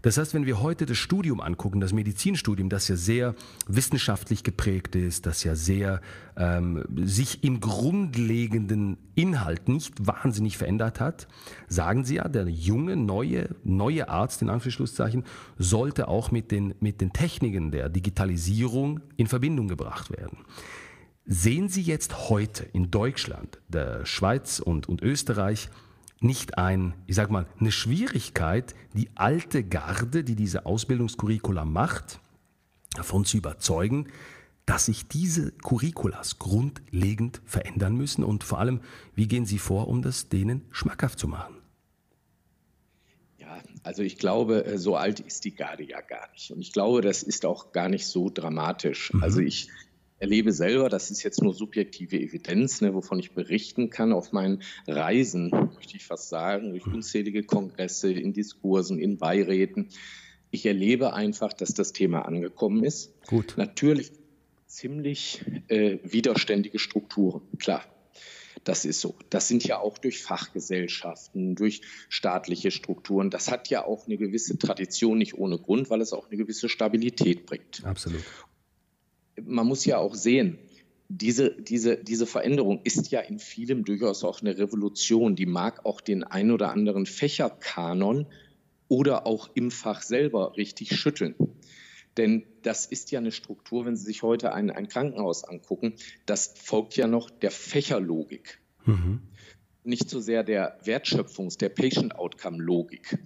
Das 0.02 0.16
heißt, 0.16 0.34
wenn 0.34 0.46
wir 0.46 0.60
heute 0.60 0.86
das 0.86 0.96
Studium 0.96 1.40
angucken, 1.40 1.80
das 1.80 1.92
Medizinstudium, 1.92 2.68
das 2.68 2.88
ja 2.88 2.96
sehr 2.96 3.34
wissenschaftlich 3.66 4.44
geprägt 4.44 4.94
ist, 4.94 5.26
das 5.26 5.42
ja 5.42 5.56
sehr 5.56 6.00
ähm, 6.36 6.84
sich 7.04 7.42
im 7.42 7.60
grundlegenden 7.60 8.96
Inhalt 9.14 9.68
nicht 9.68 10.06
wahnsinnig 10.06 10.56
verändert 10.56 11.00
hat, 11.00 11.26
sagen 11.66 12.04
Sie 12.04 12.16
ja, 12.16 12.28
der 12.28 12.46
junge, 12.48 12.96
neue, 12.96 13.48
neue 13.64 14.08
Arzt, 14.08 14.42
in 14.42 14.50
Anführungszeichen, 14.50 15.24
sollte 15.58 16.06
auch 16.08 16.30
mit 16.30 16.52
den, 16.52 16.74
mit 16.80 17.00
den 17.00 17.12
Techniken 17.12 17.72
der 17.72 17.88
Digitalisierung 17.88 19.00
in 19.16 19.26
Verbindung 19.26 19.66
gebracht 19.66 20.10
werden. 20.16 20.38
Sehen 21.30 21.68
Sie 21.68 21.82
jetzt 21.82 22.30
heute 22.30 22.64
in 22.72 22.90
Deutschland, 22.90 23.58
der 23.68 24.06
Schweiz 24.06 24.60
und, 24.60 24.88
und 24.88 25.02
Österreich 25.02 25.68
nicht 26.20 26.56
ein, 26.56 26.94
ich 27.06 27.16
sag 27.16 27.30
mal, 27.30 27.46
eine 27.60 27.70
Schwierigkeit, 27.70 28.74
die 28.94 29.10
alte 29.14 29.62
Garde, 29.62 30.24
die 30.24 30.36
diese 30.36 30.64
Ausbildungskurricula 30.64 31.66
macht, 31.66 32.18
davon 32.96 33.26
zu 33.26 33.36
überzeugen, 33.36 34.08
dass 34.64 34.86
sich 34.86 35.06
diese 35.06 35.52
Curriculas 35.52 36.38
grundlegend 36.38 37.42
verändern 37.44 37.94
müssen 37.94 38.24
und 38.24 38.42
vor 38.42 38.58
allem, 38.58 38.80
wie 39.14 39.28
gehen 39.28 39.44
Sie 39.44 39.58
vor, 39.58 39.88
um 39.88 40.00
das 40.00 40.30
denen 40.30 40.64
schmackhaft 40.70 41.18
zu 41.18 41.28
machen? 41.28 41.56
Ja, 43.36 43.62
also 43.82 44.02
ich 44.02 44.16
glaube, 44.16 44.64
äh, 44.64 44.78
so 44.78 44.96
alt 44.96 45.20
ist 45.20 45.44
die 45.44 45.54
Garde 45.54 45.84
ja 45.84 46.00
gar 46.00 46.30
nicht. 46.32 46.50
Und 46.50 46.62
ich 46.62 46.72
glaube, 46.72 47.02
das 47.02 47.22
ist 47.22 47.44
auch 47.44 47.72
gar 47.72 47.90
nicht 47.90 48.06
so 48.06 48.30
dramatisch. 48.30 49.12
Mhm. 49.12 49.22
Also 49.22 49.40
ich 49.40 49.68
erlebe 50.18 50.52
selber, 50.52 50.88
das 50.88 51.10
ist 51.10 51.22
jetzt 51.22 51.42
nur 51.42 51.54
subjektive 51.54 52.18
Evidenz, 52.18 52.80
ne, 52.80 52.94
wovon 52.94 53.18
ich 53.18 53.32
berichten 53.32 53.90
kann, 53.90 54.12
auf 54.12 54.32
meinen 54.32 54.62
Reisen, 54.86 55.50
möchte 55.50 55.96
ich 55.96 56.04
fast 56.04 56.28
sagen, 56.28 56.70
durch 56.70 56.86
unzählige 56.86 57.42
Kongresse, 57.44 58.12
in 58.12 58.32
Diskursen, 58.32 58.98
in 58.98 59.18
Beiräten. 59.18 59.88
Ich 60.50 60.66
erlebe 60.66 61.12
einfach, 61.12 61.52
dass 61.52 61.74
das 61.74 61.92
Thema 61.92 62.22
angekommen 62.22 62.84
ist. 62.84 63.12
Gut. 63.26 63.54
Natürlich 63.56 64.12
ziemlich 64.66 65.44
äh, 65.68 65.98
widerständige 66.02 66.78
Strukturen, 66.78 67.42
klar. 67.58 67.84
Das 68.64 68.84
ist 68.84 69.00
so. 69.00 69.14
Das 69.30 69.46
sind 69.46 69.64
ja 69.64 69.78
auch 69.78 69.98
durch 69.98 70.20
Fachgesellschaften, 70.20 71.54
durch 71.54 71.80
staatliche 72.08 72.72
Strukturen. 72.72 73.30
Das 73.30 73.50
hat 73.50 73.70
ja 73.70 73.84
auch 73.84 74.06
eine 74.06 74.16
gewisse 74.16 74.58
Tradition, 74.58 75.16
nicht 75.16 75.34
ohne 75.38 75.58
Grund, 75.58 75.90
weil 75.90 76.00
es 76.00 76.12
auch 76.12 76.26
eine 76.26 76.36
gewisse 76.36 76.68
Stabilität 76.68 77.46
bringt. 77.46 77.84
Absolut 77.84 78.24
man 79.44 79.66
muss 79.66 79.84
ja 79.84 79.98
auch 79.98 80.14
sehen, 80.14 80.58
diese, 81.08 81.50
diese, 81.60 81.96
diese 81.96 82.26
Veränderung 82.26 82.80
ist 82.84 83.10
ja 83.10 83.20
in 83.20 83.38
vielem 83.38 83.84
durchaus 83.84 84.24
auch 84.24 84.42
eine 84.42 84.58
Revolution. 84.58 85.36
Die 85.36 85.46
mag 85.46 85.86
auch 85.86 86.00
den 86.00 86.22
ein 86.22 86.50
oder 86.50 86.70
anderen 86.70 87.06
Fächerkanon 87.06 88.26
oder 88.88 89.26
auch 89.26 89.48
im 89.54 89.70
Fach 89.70 90.02
selber 90.02 90.56
richtig 90.56 90.94
schütteln. 90.94 91.34
Denn 92.18 92.44
das 92.62 92.84
ist 92.84 93.10
ja 93.10 93.20
eine 93.20 93.32
Struktur, 93.32 93.86
wenn 93.86 93.96
Sie 93.96 94.04
sich 94.04 94.22
heute 94.22 94.52
ein, 94.52 94.70
ein 94.70 94.88
Krankenhaus 94.88 95.44
angucken, 95.44 95.94
das 96.26 96.52
folgt 96.56 96.96
ja 96.96 97.06
noch 97.06 97.30
der 97.30 97.52
Fächerlogik. 97.52 98.60
Mhm. 98.84 99.20
Nicht 99.84 100.10
so 100.10 100.20
sehr 100.20 100.42
der 100.42 100.78
Wertschöpfungs-, 100.84 101.58
der 101.58 101.68
Patient-Outcome-Logik. 101.68 103.18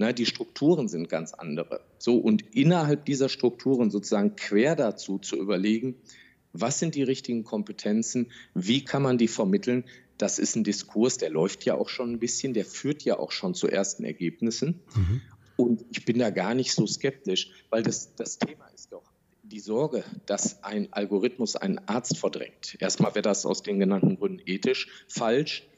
Na, 0.00 0.14
die 0.14 0.24
Strukturen 0.24 0.88
sind 0.88 1.10
ganz 1.10 1.34
andere. 1.34 1.82
So, 1.98 2.16
und 2.16 2.54
innerhalb 2.54 3.04
dieser 3.04 3.28
Strukturen 3.28 3.90
sozusagen 3.90 4.34
quer 4.34 4.74
dazu 4.74 5.18
zu 5.18 5.36
überlegen, 5.36 5.94
was 6.54 6.78
sind 6.78 6.94
die 6.94 7.02
richtigen 7.02 7.44
Kompetenzen, 7.44 8.32
wie 8.54 8.82
kann 8.82 9.02
man 9.02 9.18
die 9.18 9.28
vermitteln, 9.28 9.84
das 10.16 10.38
ist 10.38 10.56
ein 10.56 10.64
Diskurs, 10.64 11.18
der 11.18 11.28
läuft 11.28 11.66
ja 11.66 11.74
auch 11.74 11.90
schon 11.90 12.12
ein 12.12 12.18
bisschen, 12.18 12.54
der 12.54 12.64
führt 12.64 13.02
ja 13.02 13.18
auch 13.18 13.30
schon 13.30 13.52
zu 13.52 13.68
ersten 13.68 14.04
Ergebnissen. 14.04 14.80
Mhm. 14.96 15.20
Und 15.56 15.84
ich 15.90 16.06
bin 16.06 16.18
da 16.18 16.30
gar 16.30 16.54
nicht 16.54 16.72
so 16.72 16.86
skeptisch, 16.86 17.50
weil 17.68 17.82
das, 17.82 18.14
das 18.14 18.38
Thema 18.38 18.68
ist 18.68 18.94
doch 18.94 19.12
die 19.42 19.60
Sorge, 19.60 20.02
dass 20.24 20.64
ein 20.64 20.90
Algorithmus 20.94 21.56
einen 21.56 21.78
Arzt 21.78 22.16
verdrängt. 22.16 22.78
Erstmal 22.80 23.14
wäre 23.14 23.22
das 23.22 23.44
aus 23.44 23.62
den 23.62 23.78
genannten 23.78 24.16
Gründen 24.16 24.40
ethisch 24.46 24.88
falsch. 25.08 25.68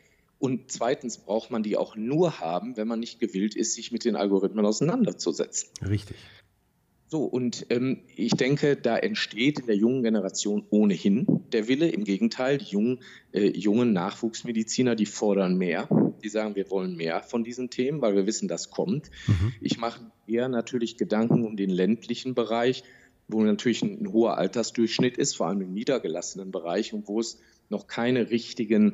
Und 0.42 0.72
zweitens 0.72 1.18
braucht 1.18 1.52
man 1.52 1.62
die 1.62 1.76
auch 1.76 1.94
nur 1.94 2.40
haben, 2.40 2.76
wenn 2.76 2.88
man 2.88 2.98
nicht 2.98 3.20
gewillt 3.20 3.54
ist, 3.54 3.74
sich 3.74 3.92
mit 3.92 4.04
den 4.04 4.16
Algorithmen 4.16 4.66
auseinanderzusetzen. 4.66 5.70
Richtig. 5.88 6.16
So, 7.06 7.22
und 7.22 7.66
ähm, 7.70 8.00
ich 8.16 8.32
denke, 8.32 8.74
da 8.74 8.96
entsteht 8.96 9.60
in 9.60 9.66
der 9.66 9.76
jungen 9.76 10.02
Generation 10.02 10.66
ohnehin 10.70 11.44
der 11.52 11.68
Wille. 11.68 11.90
Im 11.90 12.02
Gegenteil, 12.02 12.58
die 12.58 12.64
jungen, 12.64 12.98
äh, 13.30 13.56
jungen 13.56 13.92
Nachwuchsmediziner, 13.92 14.96
die 14.96 15.06
fordern 15.06 15.56
mehr. 15.56 15.88
Die 16.24 16.28
sagen, 16.28 16.56
wir 16.56 16.68
wollen 16.72 16.96
mehr 16.96 17.22
von 17.22 17.44
diesen 17.44 17.70
Themen, 17.70 18.02
weil 18.02 18.16
wir 18.16 18.26
wissen, 18.26 18.48
das 18.48 18.70
kommt. 18.70 19.12
Mhm. 19.28 19.52
Ich 19.60 19.78
mache 19.78 20.10
eher 20.26 20.48
natürlich 20.48 20.96
Gedanken 20.96 21.44
um 21.44 21.56
den 21.56 21.70
ländlichen 21.70 22.34
Bereich, 22.34 22.82
wo 23.28 23.44
natürlich 23.44 23.82
ein, 23.82 24.02
ein 24.02 24.12
hoher 24.12 24.38
Altersdurchschnitt 24.38 25.18
ist, 25.18 25.36
vor 25.36 25.46
allem 25.46 25.60
im 25.60 25.72
niedergelassenen 25.72 26.50
Bereich 26.50 26.92
und 26.92 27.06
wo 27.06 27.20
es 27.20 27.38
noch 27.72 27.88
keine 27.88 28.30
richtigen 28.30 28.92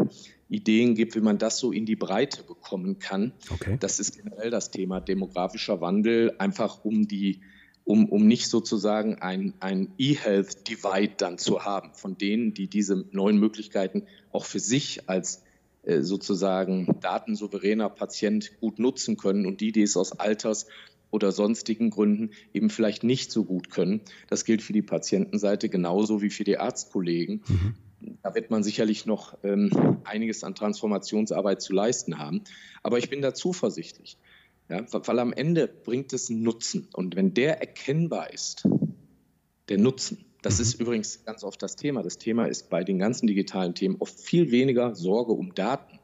Ideen 0.48 0.94
gibt, 0.94 1.14
wie 1.14 1.20
man 1.20 1.36
das 1.36 1.58
so 1.58 1.72
in 1.72 1.84
die 1.84 1.96
Breite 1.96 2.42
bekommen 2.42 2.98
kann. 2.98 3.32
Okay. 3.50 3.76
Das 3.78 4.00
ist 4.00 4.16
generell 4.16 4.50
das 4.50 4.70
Thema 4.70 5.00
demografischer 5.00 5.82
Wandel, 5.82 6.34
einfach 6.38 6.84
um 6.84 7.06
die 7.06 7.40
um, 7.84 8.06
um 8.10 8.26
nicht 8.26 8.48
sozusagen 8.48 9.14
ein, 9.14 9.54
ein 9.60 9.94
E-Health-Divide 9.96 11.14
dann 11.16 11.38
zu 11.38 11.64
haben 11.64 11.94
von 11.94 12.18
denen, 12.18 12.52
die 12.52 12.68
diese 12.68 13.06
neuen 13.12 13.38
Möglichkeiten 13.38 14.02
auch 14.30 14.44
für 14.44 14.60
sich 14.60 15.08
als 15.08 15.42
äh, 15.84 16.02
sozusagen 16.02 16.98
datensouveräner 17.00 17.88
Patient 17.88 18.60
gut 18.60 18.78
nutzen 18.78 19.16
können 19.16 19.46
und 19.46 19.62
die, 19.62 19.72
die 19.72 19.80
es 19.80 19.96
aus 19.96 20.12
Alters 20.12 20.66
oder 21.10 21.32
sonstigen 21.32 21.88
Gründen 21.88 22.32
eben 22.52 22.68
vielleicht 22.68 23.04
nicht 23.04 23.32
so 23.32 23.44
gut 23.44 23.70
können. 23.70 24.02
Das 24.28 24.44
gilt 24.44 24.60
für 24.60 24.74
die 24.74 24.82
Patientenseite 24.82 25.70
genauso 25.70 26.20
wie 26.20 26.28
für 26.28 26.44
die 26.44 26.58
Arztkollegen. 26.58 27.42
Mhm 27.48 27.74
da 28.22 28.34
wird 28.34 28.50
man 28.50 28.62
sicherlich 28.62 29.06
noch 29.06 29.36
ähm, 29.44 30.00
einiges 30.04 30.44
an 30.44 30.54
Transformationsarbeit 30.54 31.62
zu 31.62 31.72
leisten 31.72 32.18
haben. 32.18 32.42
Aber 32.82 32.98
ich 32.98 33.10
bin 33.10 33.22
da 33.22 33.34
zuversichtlich, 33.34 34.18
ja, 34.68 34.84
weil 34.90 35.18
am 35.18 35.32
Ende 35.32 35.68
bringt 35.68 36.12
es 36.12 36.30
einen 36.30 36.42
Nutzen. 36.42 36.88
Und 36.92 37.16
wenn 37.16 37.34
der 37.34 37.60
erkennbar 37.60 38.32
ist, 38.32 38.68
der 39.68 39.78
Nutzen, 39.78 40.24
das 40.42 40.58
mhm. 40.58 40.62
ist 40.62 40.80
übrigens 40.80 41.24
ganz 41.24 41.44
oft 41.44 41.62
das 41.62 41.76
Thema. 41.76 42.02
Das 42.02 42.18
Thema 42.18 42.46
ist 42.46 42.70
bei 42.70 42.84
den 42.84 42.98
ganzen 42.98 43.26
digitalen 43.26 43.74
Themen 43.74 43.96
oft 43.98 44.18
viel 44.18 44.50
weniger 44.50 44.94
Sorge 44.94 45.32
um 45.32 45.54
Daten 45.54 45.97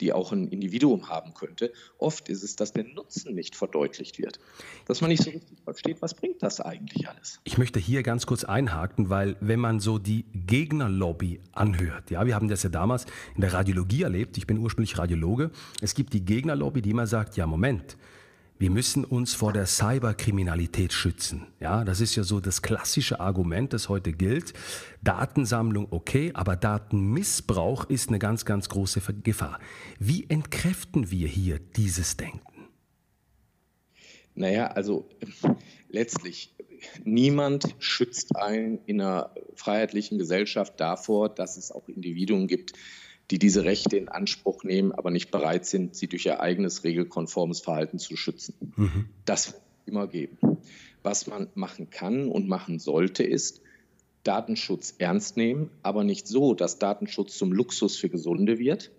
die 0.00 0.12
auch 0.12 0.32
ein 0.32 0.48
Individuum 0.48 1.08
haben 1.08 1.34
könnte. 1.34 1.72
Oft 1.98 2.28
ist 2.28 2.42
es, 2.42 2.56
dass 2.56 2.72
der 2.72 2.84
Nutzen 2.84 3.34
nicht 3.34 3.56
verdeutlicht 3.56 4.18
wird. 4.18 4.38
Dass 4.86 5.00
man 5.00 5.10
nicht 5.10 5.22
so 5.22 5.30
richtig 5.30 5.58
versteht, 5.62 6.02
was 6.02 6.14
bringt 6.14 6.42
das 6.42 6.60
eigentlich 6.60 7.08
alles? 7.08 7.40
Ich 7.44 7.58
möchte 7.58 7.78
hier 7.78 8.02
ganz 8.02 8.26
kurz 8.26 8.44
einhaken, 8.44 9.10
weil 9.10 9.36
wenn 9.40 9.60
man 9.60 9.80
so 9.80 9.98
die 9.98 10.24
Gegnerlobby 10.32 11.40
anhört, 11.52 12.10
ja, 12.10 12.26
wir 12.26 12.34
haben 12.34 12.48
das 12.48 12.62
ja 12.62 12.70
damals 12.70 13.06
in 13.34 13.40
der 13.40 13.52
Radiologie 13.52 14.02
erlebt, 14.02 14.36
ich 14.36 14.46
bin 14.46 14.58
ursprünglich 14.58 14.98
Radiologe, 14.98 15.50
es 15.80 15.94
gibt 15.94 16.12
die 16.12 16.24
Gegnerlobby, 16.24 16.82
die 16.82 16.90
immer 16.90 17.06
sagt, 17.06 17.36
ja 17.36 17.46
Moment, 17.46 17.96
wir 18.58 18.70
müssen 18.70 19.04
uns 19.04 19.34
vor 19.34 19.52
der 19.52 19.66
Cyberkriminalität 19.66 20.92
schützen. 20.92 21.46
Ja, 21.60 21.84
das 21.84 22.00
ist 22.00 22.14
ja 22.14 22.22
so 22.22 22.40
das 22.40 22.62
klassische 22.62 23.20
Argument, 23.20 23.72
das 23.72 23.88
heute 23.88 24.12
gilt. 24.12 24.54
Datensammlung 25.02 25.88
okay, 25.90 26.30
aber 26.34 26.56
Datenmissbrauch 26.56 27.90
ist 27.90 28.08
eine 28.08 28.18
ganz, 28.18 28.44
ganz 28.44 28.68
große 28.68 29.00
Gefahr. 29.22 29.58
Wie 29.98 30.26
entkräften 30.28 31.10
wir 31.10 31.26
hier 31.26 31.58
dieses 31.58 32.16
Denken? 32.16 32.68
Naja, 34.36 34.68
also 34.68 35.08
letztlich, 35.88 36.54
niemand 37.04 37.74
schützt 37.78 38.36
einen 38.36 38.78
in 38.86 39.00
einer 39.00 39.30
freiheitlichen 39.54 40.18
Gesellschaft 40.18 40.78
davor, 40.80 41.28
dass 41.28 41.56
es 41.56 41.70
auch 41.70 41.88
Individuen 41.88 42.48
gibt, 42.48 42.72
die 43.30 43.38
diese 43.38 43.64
Rechte 43.64 43.96
in 43.96 44.08
Anspruch 44.08 44.64
nehmen, 44.64 44.92
aber 44.92 45.10
nicht 45.10 45.30
bereit 45.30 45.64
sind, 45.64 45.94
sie 45.94 46.08
durch 46.08 46.26
ihr 46.26 46.40
eigenes 46.40 46.84
regelkonformes 46.84 47.60
Verhalten 47.60 47.98
zu 47.98 48.16
schützen. 48.16 48.54
Mhm. 48.76 49.08
Das 49.24 49.52
wird 49.52 49.56
es 49.56 49.88
immer 49.88 50.06
geben. 50.06 50.38
Was 51.02 51.26
man 51.26 51.48
machen 51.54 51.90
kann 51.90 52.28
und 52.28 52.48
machen 52.48 52.78
sollte, 52.78 53.22
ist 53.22 53.60
Datenschutz 54.24 54.94
ernst 54.98 55.36
nehmen, 55.36 55.70
aber 55.82 56.02
nicht 56.04 56.26
so, 56.26 56.54
dass 56.54 56.78
Datenschutz 56.78 57.36
zum 57.36 57.52
Luxus 57.52 57.96
für 57.96 58.08
Gesunde 58.08 58.58
wird. 58.58 58.90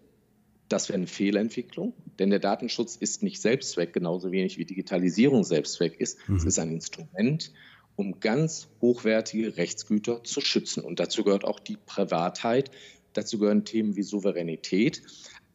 Das 0.70 0.90
wäre 0.90 0.98
eine 0.98 1.08
Fehlentwicklung, 1.08 1.94
denn 2.18 2.32
der 2.32 2.40
Datenschutz 2.40 2.96
ist 2.96 3.22
nicht 3.22 3.42
Selbstzweck, 3.42 3.94
genauso 3.94 4.32
wenig 4.32 4.58
wie 4.58 4.66
Digitalisierung 4.66 5.44
Selbstzweck 5.44 6.00
ist. 6.00 6.18
Mhm. 6.28 6.38
Es 6.38 6.46
ist 6.46 6.60
ein 6.60 6.72
Instrument, 6.72 7.52
um 7.96 8.20
ganz 8.20 8.68
hochwertige 8.82 9.58
Rechtsgüter 9.58 10.24
zu 10.24 10.42
schützen. 10.42 10.84
Und 10.84 11.00
dazu 11.00 11.24
gehört 11.24 11.46
auch 11.46 11.60
die 11.60 11.78
Privatheit, 11.78 12.72
Dazu 13.16 13.40
gehören 13.40 13.66
Themen 13.66 13.96
wie 13.96 14.04
Souveränität. 14.04 15.02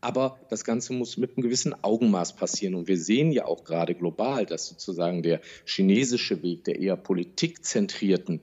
Aber 0.00 0.40
das 0.48 0.64
Ganze 0.64 0.94
muss 0.94 1.18
mit 1.18 1.36
einem 1.36 1.42
gewissen 1.42 1.74
Augenmaß 1.84 2.34
passieren. 2.34 2.74
Und 2.74 2.88
wir 2.88 2.96
sehen 2.96 3.32
ja 3.32 3.44
auch 3.44 3.64
gerade 3.64 3.94
global, 3.94 4.46
dass 4.46 4.66
sozusagen 4.66 5.22
der 5.22 5.40
chinesische 5.66 6.42
Weg 6.42 6.64
der 6.64 6.80
eher 6.80 6.96
politikzentrierten 6.96 8.40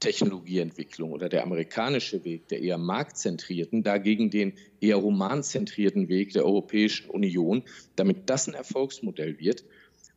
Technologieentwicklung 0.00 1.12
oder 1.12 1.28
der 1.28 1.44
amerikanische 1.44 2.24
Weg 2.24 2.48
der 2.48 2.60
eher 2.60 2.78
marktzentrierten, 2.78 3.82
dagegen 3.82 4.30
den 4.30 4.54
eher 4.80 4.96
romanzentrierten 4.96 6.08
Weg 6.08 6.32
der 6.32 6.44
Europäischen 6.44 7.10
Union, 7.10 7.62
damit 7.96 8.28
das 8.28 8.48
ein 8.48 8.54
Erfolgsmodell 8.54 9.38
wird, 9.38 9.64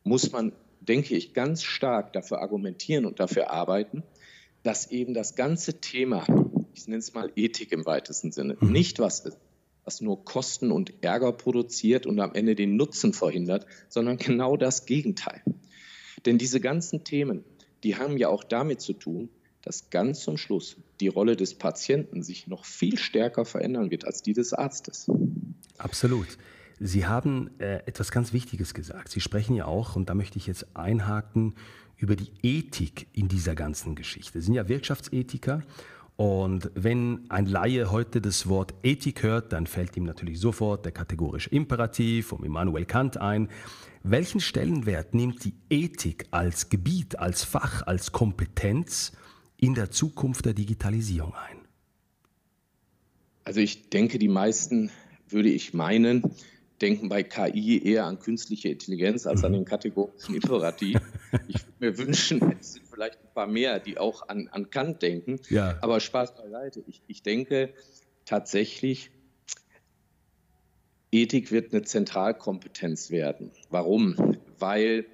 muss 0.04 0.32
man, 0.32 0.52
denke 0.80 1.16
ich, 1.16 1.32
ganz 1.32 1.62
stark 1.62 2.12
dafür 2.12 2.40
argumentieren 2.40 3.06
und 3.06 3.20
dafür 3.20 3.50
arbeiten, 3.50 4.02
dass 4.62 4.90
eben 4.90 5.14
das 5.14 5.36
ganze 5.36 5.80
Thema 5.80 6.26
ich 6.78 6.88
nenne 6.88 6.98
es 6.98 7.12
mal 7.12 7.30
Ethik 7.34 7.72
im 7.72 7.84
weitesten 7.86 8.32
Sinne, 8.32 8.56
mhm. 8.60 8.72
nicht 8.72 8.98
was 8.98 9.20
ist, 9.20 9.38
was 9.84 10.00
nur 10.00 10.24
Kosten 10.24 10.70
und 10.70 11.02
Ärger 11.02 11.32
produziert 11.32 12.06
und 12.06 12.20
am 12.20 12.34
Ende 12.34 12.54
den 12.54 12.76
Nutzen 12.76 13.12
verhindert, 13.12 13.66
sondern 13.88 14.16
genau 14.16 14.56
das 14.56 14.86
Gegenteil. 14.86 15.42
Denn 16.24 16.38
diese 16.38 16.60
ganzen 16.60 17.04
Themen, 17.04 17.44
die 17.82 17.96
haben 17.96 18.16
ja 18.16 18.28
auch 18.28 18.44
damit 18.44 18.80
zu 18.80 18.92
tun, 18.92 19.28
dass 19.62 19.90
ganz 19.90 20.20
zum 20.20 20.38
Schluss 20.38 20.76
die 21.00 21.08
Rolle 21.08 21.36
des 21.36 21.54
Patienten 21.54 22.22
sich 22.22 22.46
noch 22.46 22.64
viel 22.64 22.96
stärker 22.96 23.44
verändern 23.44 23.90
wird 23.90 24.04
als 24.04 24.22
die 24.22 24.32
des 24.32 24.52
Arztes. 24.52 25.10
Absolut. 25.78 26.38
Sie 26.80 27.06
haben 27.06 27.50
äh, 27.58 27.78
etwas 27.86 28.12
ganz 28.12 28.32
Wichtiges 28.32 28.72
gesagt. 28.72 29.10
Sie 29.10 29.20
sprechen 29.20 29.56
ja 29.56 29.66
auch, 29.66 29.96
und 29.96 30.08
da 30.08 30.14
möchte 30.14 30.38
ich 30.38 30.46
jetzt 30.46 30.76
einhaken, 30.76 31.54
über 31.98 32.14
die 32.14 32.30
Ethik 32.42 33.08
in 33.12 33.28
dieser 33.28 33.54
ganzen 33.54 33.96
Geschichte. 33.96 34.40
Sie 34.40 34.46
sind 34.46 34.54
ja 34.54 34.68
Wirtschaftsethiker 34.68 35.62
und 36.18 36.72
wenn 36.74 37.30
ein 37.30 37.46
Laie 37.46 37.92
heute 37.92 38.20
das 38.20 38.48
Wort 38.48 38.74
Ethik 38.82 39.22
hört, 39.22 39.52
dann 39.52 39.68
fällt 39.68 39.96
ihm 39.96 40.02
natürlich 40.02 40.40
sofort 40.40 40.84
der 40.84 40.90
kategorische 40.90 41.48
Imperativ 41.50 42.26
von 42.26 42.42
Immanuel 42.42 42.86
Kant 42.86 43.18
ein. 43.18 43.48
Welchen 44.02 44.40
Stellenwert 44.40 45.14
nimmt 45.14 45.44
die 45.44 45.54
Ethik 45.70 46.26
als 46.32 46.70
Gebiet, 46.70 47.20
als 47.20 47.44
Fach, 47.44 47.86
als 47.86 48.10
Kompetenz 48.10 49.12
in 49.58 49.74
der 49.74 49.92
Zukunft 49.92 50.44
der 50.44 50.54
Digitalisierung 50.54 51.34
ein? 51.34 51.58
Also 53.44 53.60
ich 53.60 53.88
denke, 53.88 54.18
die 54.18 54.26
meisten, 54.26 54.90
würde 55.28 55.50
ich 55.50 55.72
meinen, 55.72 56.24
denken 56.80 57.08
bei 57.08 57.22
KI 57.22 57.82
eher 57.84 58.06
an 58.06 58.18
künstliche 58.18 58.68
Intelligenz 58.68 59.26
als 59.26 59.44
an 59.44 59.52
mhm. 59.52 59.56
den 59.56 59.64
kategorischen 59.64 60.34
Imperativ. 60.34 61.00
Ich 61.46 61.56
würde 61.56 61.72
mir 61.78 61.98
wünschen, 61.98 62.56
es 62.58 62.72
sind 62.72 62.86
vielleicht 62.88 63.20
ein 63.20 63.34
paar 63.34 63.46
mehr, 63.46 63.80
die 63.80 63.98
auch 63.98 64.28
an, 64.28 64.48
an 64.48 64.70
Kant 64.70 65.02
denken. 65.02 65.38
Ja. 65.50 65.76
Aber 65.82 66.00
Spaß 66.00 66.36
beiseite. 66.36 66.82
Ich, 66.86 67.02
ich 67.06 67.22
denke 67.22 67.74
tatsächlich, 68.24 69.10
Ethik 71.12 71.50
wird 71.52 71.72
eine 71.72 71.82
Zentralkompetenz 71.82 73.10
werden. 73.10 73.50
Warum? 73.68 74.38
Weil 74.58 75.04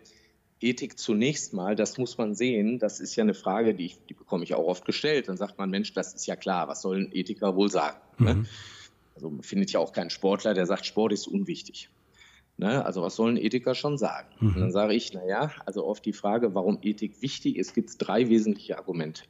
Ethik 0.60 0.98
zunächst 0.98 1.52
mal, 1.52 1.76
das 1.76 1.98
muss 1.98 2.16
man 2.16 2.34
sehen, 2.34 2.78
das 2.78 3.00
ist 3.00 3.16
ja 3.16 3.22
eine 3.22 3.34
Frage, 3.34 3.74
die, 3.74 3.86
ich, 3.86 3.98
die 4.08 4.14
bekomme 4.14 4.44
ich 4.44 4.54
auch 4.54 4.66
oft 4.66 4.84
gestellt. 4.84 5.28
Dann 5.28 5.36
sagt 5.36 5.58
man, 5.58 5.70
Mensch, 5.70 5.92
das 5.92 6.14
ist 6.14 6.26
ja 6.26 6.36
klar, 6.36 6.68
was 6.68 6.82
sollen 6.82 7.10
Ethiker 7.12 7.54
wohl 7.54 7.70
sagen? 7.70 7.98
Ne? 8.18 8.34
Mhm. 8.34 8.40
Ne? 8.42 8.48
Also 9.14 9.30
man 9.30 9.42
findet 9.42 9.72
ja 9.72 9.80
auch 9.80 9.92
keinen 9.92 10.10
Sportler, 10.10 10.54
der 10.54 10.66
sagt, 10.66 10.86
Sport 10.86 11.12
ist 11.12 11.26
unwichtig. 11.26 11.88
Ne? 12.56 12.84
Also 12.84 13.02
was 13.02 13.16
sollen 13.16 13.36
Ethiker 13.36 13.74
schon 13.74 13.98
sagen? 13.98 14.28
Mhm. 14.40 14.48
Und 14.48 14.60
dann 14.60 14.72
sage 14.72 14.94
ich, 14.94 15.12
naja, 15.12 15.52
also 15.66 15.84
auf 15.84 16.00
die 16.00 16.12
Frage, 16.12 16.54
warum 16.54 16.78
Ethik 16.82 17.22
wichtig 17.22 17.56
ist, 17.56 17.74
gibt 17.74 17.90
es 17.90 17.98
drei 17.98 18.28
wesentliche 18.28 18.78
Argumente. 18.78 19.24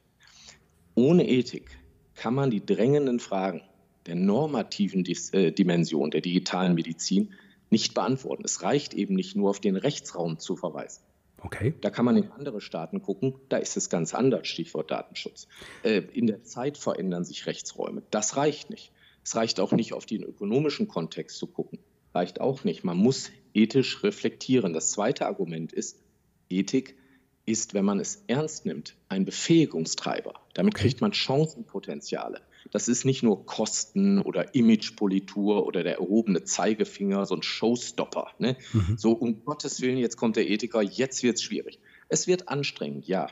Ohne 0.94 1.28
Ethik 1.28 1.78
kann 2.14 2.34
man 2.34 2.50
die 2.50 2.64
drängenden 2.64 3.18
Fragen 3.18 3.62
der 4.06 4.14
normativen 4.14 5.04
äh, 5.32 5.52
Dimension 5.52 6.10
der 6.10 6.20
digitalen 6.20 6.74
Medizin 6.74 7.32
nicht 7.70 7.94
beantworten. 7.94 8.42
Es 8.44 8.62
reicht 8.62 8.94
eben 8.94 9.14
nicht 9.14 9.34
nur 9.34 9.50
auf 9.50 9.60
den 9.60 9.76
Rechtsraum 9.76 10.38
zu 10.38 10.56
verweisen. 10.56 11.02
Okay. 11.42 11.74
Da 11.80 11.90
kann 11.90 12.04
man 12.04 12.16
in 12.16 12.30
andere 12.30 12.60
Staaten 12.60 13.02
gucken, 13.02 13.34
da 13.48 13.58
ist 13.58 13.76
es 13.76 13.90
ganz 13.90 14.14
anders, 14.14 14.46
Stichwort 14.46 14.90
Datenschutz. 14.90 15.46
Äh, 15.82 16.02
in 16.12 16.26
der 16.26 16.42
Zeit 16.44 16.78
verändern 16.78 17.24
sich 17.24 17.46
Rechtsräume. 17.46 18.02
Das 18.10 18.36
reicht 18.36 18.70
nicht. 18.70 18.92
Es 19.24 19.34
reicht 19.34 19.58
auch 19.58 19.72
nicht, 19.72 19.92
auf 19.92 20.06
den 20.06 20.22
ökonomischen 20.22 20.86
Kontext 20.86 21.38
zu 21.38 21.46
gucken. 21.46 21.78
Reicht 22.14 22.40
auch 22.40 22.62
nicht. 22.64 22.84
Man 22.84 22.98
muss 22.98 23.30
ethisch 23.54 24.02
reflektieren. 24.02 24.72
Das 24.72 24.90
zweite 24.90 25.26
Argument 25.26 25.72
ist, 25.72 25.98
Ethik 26.50 26.96
ist, 27.46 27.74
wenn 27.74 27.84
man 27.84 28.00
es 28.00 28.22
ernst 28.26 28.66
nimmt, 28.66 28.96
ein 29.08 29.24
Befähigungstreiber. 29.24 30.34
Damit 30.54 30.74
kriegt 30.74 31.00
man 31.00 31.12
Chancenpotenziale. 31.12 32.40
Das 32.70 32.88
ist 32.88 33.04
nicht 33.04 33.22
nur 33.22 33.44
Kosten 33.44 34.20
oder 34.20 34.54
Imagepolitur 34.54 35.66
oder 35.66 35.82
der 35.82 35.96
erhobene 35.96 36.44
Zeigefinger, 36.44 37.26
so 37.26 37.34
ein 37.34 37.42
Showstopper. 37.42 38.28
Ne? 38.38 38.56
Mhm. 38.72 38.96
So 38.96 39.12
um 39.12 39.44
Gottes 39.44 39.80
Willen, 39.80 39.98
jetzt 39.98 40.16
kommt 40.16 40.36
der 40.36 40.48
Ethiker, 40.48 40.82
jetzt 40.82 41.22
wird 41.22 41.36
es 41.36 41.42
schwierig. 41.42 41.78
Es 42.08 42.26
wird 42.26 42.48
anstrengend, 42.48 43.06
ja, 43.06 43.28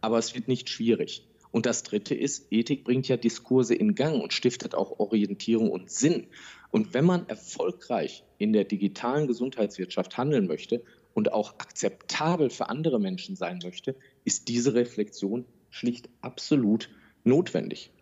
aber 0.00 0.18
es 0.18 0.34
wird 0.34 0.48
nicht 0.48 0.68
schwierig. 0.68 1.26
Und 1.54 1.66
das 1.66 1.84
Dritte 1.84 2.16
ist, 2.16 2.48
Ethik 2.50 2.82
bringt 2.82 3.06
ja 3.06 3.16
Diskurse 3.16 3.76
in 3.76 3.94
Gang 3.94 4.20
und 4.20 4.32
stiftet 4.32 4.74
auch 4.74 4.98
Orientierung 4.98 5.70
und 5.70 5.88
Sinn. 5.88 6.26
Und 6.72 6.94
wenn 6.94 7.04
man 7.04 7.28
erfolgreich 7.28 8.24
in 8.38 8.52
der 8.52 8.64
digitalen 8.64 9.28
Gesundheitswirtschaft 9.28 10.18
handeln 10.18 10.48
möchte 10.48 10.82
und 11.14 11.32
auch 11.32 11.52
akzeptabel 11.60 12.50
für 12.50 12.70
andere 12.70 12.98
Menschen 12.98 13.36
sein 13.36 13.60
möchte, 13.62 13.94
ist 14.24 14.48
diese 14.48 14.74
Reflexion 14.74 15.44
schlicht 15.70 16.08
absolut 16.22 16.90
notwendig. 17.22 17.92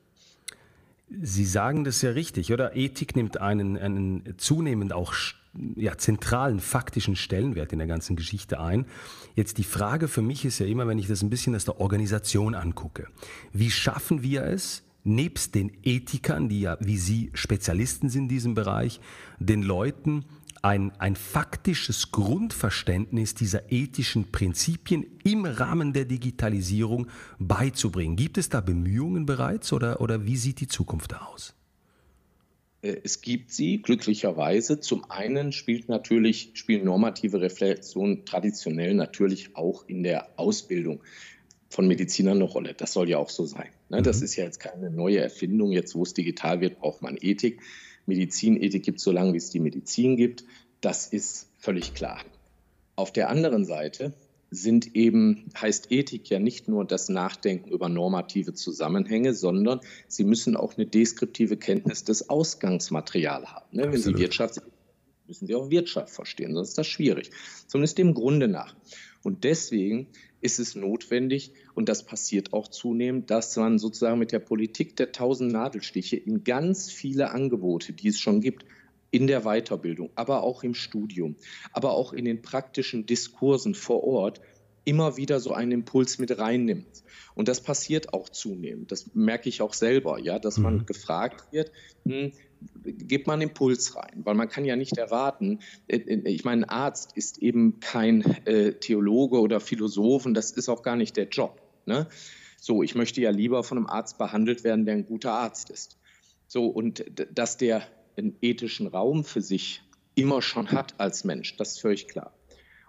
Sie 1.11 1.45
sagen 1.45 1.85
das 1.85 2.01
ja 2.01 2.13
richtig, 2.13 2.55
oder? 2.55 2.75
Ethik 2.75 3.15
nimmt 3.17 3.39
einen, 3.39 3.77
einen 3.77 4.35
zunehmend 4.39 4.95
auch 4.95 5.13
ja, 5.77 5.97
zentralen 5.99 6.61
faktischen 6.61 7.17
Stellenwert 7.17 7.73
in 7.73 7.79
der 7.79 7.89
ganzen 7.89 8.17
Geschichte 8.17 8.61
ein. 8.61 8.87
Jetzt 9.35 9.59
die 9.59 9.65
Frage 9.65 10.09
für 10.09 10.23
mich 10.23 10.45
ist 10.45 10.59
ja 10.59 10.67
immer, 10.67 10.87
wenn 10.87 10.99
ich 10.99 11.09
das 11.09 11.23
ein 11.23 11.31
bisschen 11.31 11.55
aus 11.55 11.65
der 11.65 11.81
Organisation 11.81 12.55
angucke, 12.55 13.09
wie 13.53 13.71
schaffen 13.71 14.23
wir 14.23 14.45
es, 14.45 14.83
nebst 15.05 15.55
den 15.55 15.73
Ethikern, 15.83 16.49
die 16.49 16.63
ja 16.63 16.77
wie 16.81 16.97
Sie 16.97 17.31
Spezialisten 17.35 18.09
sind 18.09 18.23
in 18.23 18.29
diesem 18.29 18.55
Bereich, 18.55 19.01
den 19.39 19.63
Leuten 19.63 20.25
ein, 20.63 20.93
ein 21.01 21.17
faktisches 21.17 22.13
Grundverständnis 22.13 23.35
dieser 23.35 23.73
ethischen 23.73 24.31
Prinzipien 24.31 25.05
im 25.25 25.45
Rahmen 25.45 25.93
der 25.93 26.05
Digitalisierung 26.05 27.09
beizubringen. 27.41 28.15
Gibt 28.15 28.39
es 28.39 28.49
da 28.49 28.61
Bemühungen 28.61 29.27
bereits 29.27 29.73
oder, 29.73 30.01
oder 30.01 30.25
wie 30.25 30.37
sieht 30.37 30.61
die 30.61 30.69
Zukunft 30.69 31.13
da 31.13 31.19
aus? 31.19 31.55
Äh, 32.83 32.97
es 33.05 33.23
gibt 33.23 33.53
sie, 33.53 33.81
glücklicherweise. 33.81 34.81
Zum 34.81 35.11
einen 35.11 35.53
spielt 35.53 35.89
natürlich, 35.89 36.51
spielen 36.55 36.85
normative 36.85 37.41
Reflexionen 37.41 38.27
traditionell 38.27 38.95
natürlich 38.95 39.57
auch 39.57 39.89
in 39.89 40.03
der 40.03 40.39
Ausbildung 40.39 41.03
von 41.71 41.89
Medizinern 41.89 42.37
eine 42.37 42.45
Rolle. 42.45 42.75
Das 42.75 42.93
soll 42.93 43.09
ja 43.09 43.17
auch 43.17 43.31
so 43.31 43.47
sein. 43.47 43.71
Ne? 43.89 44.03
Das 44.03 44.19
mhm. 44.19 44.25
ist 44.25 44.37
ja 44.37 44.45
jetzt 44.45 44.61
keine 44.61 44.91
neue 44.91 45.21
Erfindung. 45.21 45.73
Jetzt, 45.73 45.95
wo 45.95 46.03
es 46.03 46.13
digital 46.13 46.61
wird, 46.61 46.81
braucht 46.81 47.01
man 47.01 47.17
Ethik. 47.19 47.61
Medizinethik 48.05 48.83
gibt 48.83 48.99
es 48.99 49.05
so 49.05 49.13
lange, 49.13 49.33
wie 49.33 49.39
es 49.39 49.51
die 49.51 49.61
Medizin 49.61 50.17
gibt. 50.17 50.45
Das 50.81 51.07
ist 51.07 51.49
völlig 51.59 51.95
klar. 51.95 52.21
Auf 52.97 53.13
der 53.13 53.31
anderen 53.31 53.65
Seite 53.65 54.13
sind 54.53 54.95
eben, 54.95 55.51
heißt 55.59 55.91
Ethik 55.91 56.29
ja 56.29 56.39
nicht 56.39 56.69
nur 56.69 56.85
das 56.85 57.09
Nachdenken 57.09 57.71
über 57.71 57.89
normative 57.89 58.53
Zusammenhänge, 58.53 59.33
sondern 59.33 59.81
sie 60.09 60.25
müssen 60.25 60.57
auch 60.57 60.77
eine 60.77 60.87
deskriptive 60.87 61.57
Kenntnis 61.57 62.05
des 62.05 62.29
Ausgangsmaterials 62.29 63.47
haben. 63.47 63.67
Ne? 63.73 63.91
Wenn 63.91 63.99
Sie 63.99 64.15
Wirtschafts 64.15 64.61
müssen 65.27 65.47
Sie 65.47 65.55
auch 65.55 65.71
Wirtschaft 65.71 66.11
verstehen, 66.11 66.55
sonst 66.55 66.71
ist 66.71 66.79
das 66.79 66.87
schwierig. 66.87 67.31
Ist 67.73 67.97
dem 67.97 68.13
Grunde 68.13 68.49
nach. 68.49 68.77
Und 69.23 69.45
deswegen 69.45 70.09
ist 70.43 70.59
es 70.59 70.75
notwendig, 70.75 71.53
und 71.75 71.89
das 71.89 72.05
passiert 72.05 72.53
auch 72.53 72.69
zunehmend, 72.69 73.31
dass 73.31 73.57
man 73.57 73.79
sozusagen 73.79 74.19
mit 74.19 74.33
der 74.33 74.41
Politik 74.41 74.97
der 74.97 75.13
tausend 75.13 75.53
Nadelstiche 75.53 76.17
in 76.17 76.45
ganz 76.45 76.91
viele 76.91 77.31
Angebote, 77.31 77.95
die 77.95 78.09
es 78.09 78.21
schon 78.21 78.43
gibt, 78.43 78.67
in 79.13 79.29
der 79.29 79.43
Weiterbildung, 79.43 80.11
aber 80.17 80.43
auch 80.43 80.65
im 80.65 80.75
Studium, 80.75 81.37
aber 81.73 81.93
auch 81.93 82.13
in 82.13 82.25
den 82.25 82.43
praktischen 82.43 83.07
Diskursen 83.07 83.75
vor 83.75 84.03
Ort 84.03 84.41
immer 84.85 85.17
wieder 85.17 85.39
so 85.39 85.53
einen 85.53 85.71
Impuls 85.71 86.19
mit 86.19 86.37
reinnimmt. 86.39 87.05
Und 87.35 87.47
das 87.47 87.61
passiert 87.61 88.13
auch 88.15 88.29
zunehmend. 88.29 88.91
Das 88.91 89.15
merke 89.15 89.49
ich 89.49 89.63
auch 89.63 89.75
selber, 89.75 90.19
ja, 90.19 90.39
dass 90.39 90.59
man 90.59 90.79
mhm. 90.79 90.87
gefragt 90.87 91.53
wird, 91.53 91.71
hm, 92.05 92.33
gibt 92.85 93.27
man 93.27 93.41
Impuls 93.41 93.95
rein, 93.97 94.23
weil 94.25 94.35
man 94.35 94.49
kann 94.49 94.65
ja 94.65 94.77
nicht 94.77 94.97
erwarten, 94.97 95.61
äh, 95.89 95.99
äh, 95.99 96.29
ich 96.29 96.45
meine, 96.45 96.65
ein 96.65 96.69
Arzt 96.69 97.17
ist 97.17 97.39
eben 97.39 97.81
kein 97.81 98.23
äh, 98.47 98.73
Theologe 98.73 99.41
oder 99.41 99.61
Philosophen, 99.61 100.35
das 100.35 100.51
ist 100.51 100.69
auch 100.69 100.83
gar 100.83 100.97
nicht 100.97 101.17
der 101.17 101.29
Job. 101.29 101.61
Ne? 101.87 102.09
So, 102.61 102.83
ich 102.83 102.95
möchte 102.95 103.21
ja 103.21 103.31
lieber 103.31 103.63
von 103.63 103.79
einem 103.79 103.87
Arzt 103.87 104.19
behandelt 104.19 104.65
werden, 104.65 104.85
der 104.85 104.95
ein 104.95 105.07
guter 105.07 105.33
Arzt 105.33 105.71
ist. 105.71 105.99
So, 106.47 106.67
und 106.67 107.05
dass 107.33 107.57
der 107.57 107.83
einen 108.17 108.37
ethischen 108.41 108.87
Raum 108.87 109.25
für 109.25 109.41
sich 109.41 109.83
immer 110.15 110.43
schon 110.43 110.71
hat 110.73 110.95
als 110.99 111.25
Mensch, 111.25 111.57
das 111.57 111.73
ist 111.73 111.81
völlig 111.81 112.09
klar. 112.09 112.33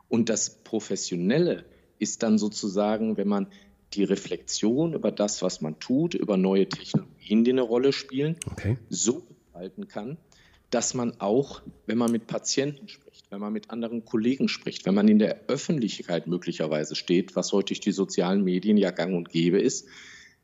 Und 0.09 0.29
das 0.29 0.63
Professionelle 0.63 1.65
ist 1.99 2.23
dann 2.23 2.37
sozusagen, 2.37 3.17
wenn 3.17 3.27
man 3.27 3.47
die 3.93 4.03
Reflexion 4.03 4.93
über 4.93 5.11
das, 5.11 5.41
was 5.41 5.61
man 5.61 5.79
tut, 5.79 6.13
über 6.13 6.37
neue 6.37 6.67
Technologien, 6.67 7.43
die 7.43 7.51
eine 7.51 7.61
Rolle 7.61 7.93
spielen, 7.93 8.35
okay. 8.51 8.77
so 8.89 9.23
halten 9.53 9.87
kann, 9.87 10.17
dass 10.69 10.95
man 10.95 11.19
auch, 11.19 11.61
wenn 11.85 11.97
man 11.97 12.11
mit 12.11 12.25
Patienten 12.25 12.87
spricht, 12.87 13.29
wenn 13.29 13.39
man 13.39 13.53
mit 13.53 13.69
anderen 13.69 14.05
Kollegen 14.05 14.47
spricht, 14.47 14.85
wenn 14.85 14.95
man 14.95 15.07
in 15.07 15.19
der 15.19 15.41
Öffentlichkeit 15.47 16.27
möglicherweise 16.27 16.95
steht, 16.95 17.35
was 17.35 17.51
heute 17.51 17.67
durch 17.67 17.79
die 17.79 17.91
sozialen 17.91 18.43
Medien 18.43 18.77
ja 18.77 18.91
gang 18.91 19.15
und 19.15 19.29
gäbe 19.29 19.59
ist, 19.59 19.87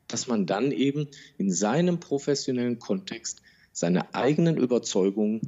dass 0.06 0.28
man 0.28 0.46
dann 0.46 0.72
eben 0.72 1.08
in 1.36 1.50
seinem 1.50 1.98
professionellen 2.00 2.78
Kontext 2.78 3.42
seine 3.72 4.14
eigenen 4.14 4.56
Überzeugungen 4.56 5.40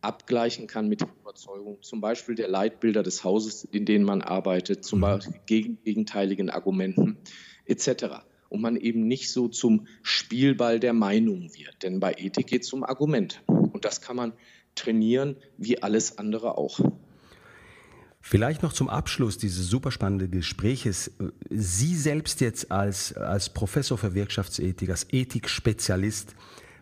abgleichen 0.00 0.66
kann 0.66 0.88
mit 0.88 1.00
den 1.00 1.08
Überzeugungen 1.20 1.82
zum 1.82 2.00
Beispiel 2.00 2.34
der 2.34 2.48
Leitbilder 2.48 3.02
des 3.02 3.24
Hauses, 3.24 3.64
in 3.64 3.84
denen 3.84 4.04
man 4.04 4.22
arbeitet, 4.22 4.84
zum 4.84 5.00
mhm. 5.00 5.02
Beispiel 5.02 5.40
gegen, 5.46 5.78
gegenteiligen 5.82 6.50
Argumenten 6.50 7.18
etc 7.64 8.22
und 8.48 8.60
man 8.60 8.76
eben 8.76 9.06
nicht 9.06 9.30
so 9.30 9.48
zum 9.48 9.86
Spielball 10.02 10.80
der 10.80 10.92
Meinung 10.92 11.50
wird. 11.54 11.82
Denn 11.82 12.00
bei 12.00 12.14
Ethik 12.14 12.46
geht 12.46 12.62
es 12.62 12.72
um 12.72 12.84
Argumente. 12.84 13.38
Und 13.46 13.84
das 13.84 14.00
kann 14.00 14.16
man 14.16 14.32
trainieren, 14.74 15.36
wie 15.56 15.82
alles 15.82 16.18
andere 16.18 16.56
auch. 16.56 16.80
Vielleicht 18.20 18.62
noch 18.62 18.72
zum 18.72 18.88
Abschluss 18.88 19.38
dieses 19.38 19.68
super 19.68 19.90
spannenden 19.90 20.30
Gespräches. 20.30 21.12
Sie 21.50 21.94
selbst 21.94 22.40
jetzt 22.40 22.70
als, 22.70 23.14
als 23.14 23.48
Professor 23.48 23.96
für 23.96 24.14
Wirtschaftsethik, 24.14 24.90
als 24.90 25.06
Ethikspezialist, 25.10 26.34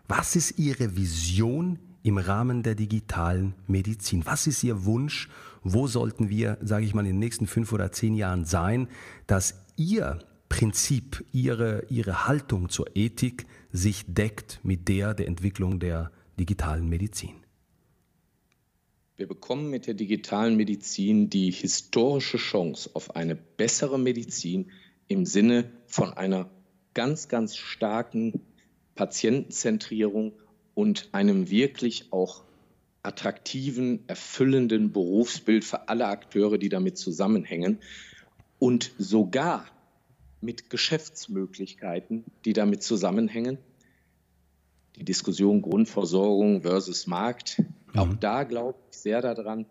was 0.07 0.35
ist 0.35 0.57
Ihre 0.59 0.95
Vision 0.95 1.79
im 2.03 2.17
Rahmen 2.17 2.63
der 2.63 2.75
digitalen 2.75 3.53
Medizin? 3.67 4.25
Was 4.25 4.47
ist 4.47 4.63
Ihr 4.63 4.85
Wunsch? 4.85 5.29
Wo 5.63 5.87
sollten 5.87 6.29
wir, 6.29 6.57
sage 6.61 6.85
ich 6.85 6.93
mal, 6.93 7.01
in 7.01 7.13
den 7.13 7.19
nächsten 7.19 7.47
fünf 7.47 7.73
oder 7.73 7.91
zehn 7.91 8.15
Jahren 8.15 8.45
sein, 8.45 8.87
dass 9.25 9.55
Ihr 9.75 10.19
Prinzip, 10.49 11.25
ihre, 11.33 11.85
ihre 11.89 12.27
Haltung 12.27 12.69
zur 12.69 12.95
Ethik 12.95 13.45
sich 13.71 14.05
deckt 14.07 14.59
mit 14.63 14.87
der 14.87 15.13
der 15.13 15.27
Entwicklung 15.27 15.79
der 15.79 16.11
digitalen 16.39 16.87
Medizin. 16.87 17.35
Wir 19.17 19.27
bekommen 19.27 19.69
mit 19.69 19.87
der 19.87 19.93
digitalen 19.93 20.55
Medizin 20.55 21.29
die 21.29 21.51
historische 21.51 22.37
Chance 22.37 22.91
auf 22.93 23.15
eine 23.15 23.35
bessere 23.35 23.99
Medizin 23.99 24.71
im 25.07 25.25
Sinne 25.25 25.69
von 25.85 26.13
einer 26.13 26.49
ganz, 26.93 27.27
ganz 27.27 27.57
starken 27.57 28.41
Patientenzentrierung 28.97 30.33
und 30.75 31.07
einem 31.13 31.49
wirklich 31.49 32.11
auch 32.11 32.43
attraktiven, 33.03 34.03
erfüllenden 34.07 34.91
Berufsbild 34.91 35.63
für 35.63 35.87
alle 35.87 36.07
Akteure, 36.07 36.57
die 36.57 36.67
damit 36.67 36.97
zusammenhängen. 36.97 37.79
Und 38.59 38.91
sogar 38.97 39.65
mit 40.41 40.69
Geschäftsmöglichkeiten, 40.69 42.25
die 42.43 42.53
damit 42.53 42.83
zusammenhängen. 42.83 43.59
Die 44.97 45.05
Diskussion 45.05 45.61
Grundversorgung 45.61 46.63
versus 46.63 47.07
Markt. 47.07 47.59
Mhm. 47.93 47.99
Auch 47.99 48.13
da 48.15 48.43
glaube 48.43 48.79
ich 48.91 48.97
sehr 48.97 49.21
daran, 49.21 49.67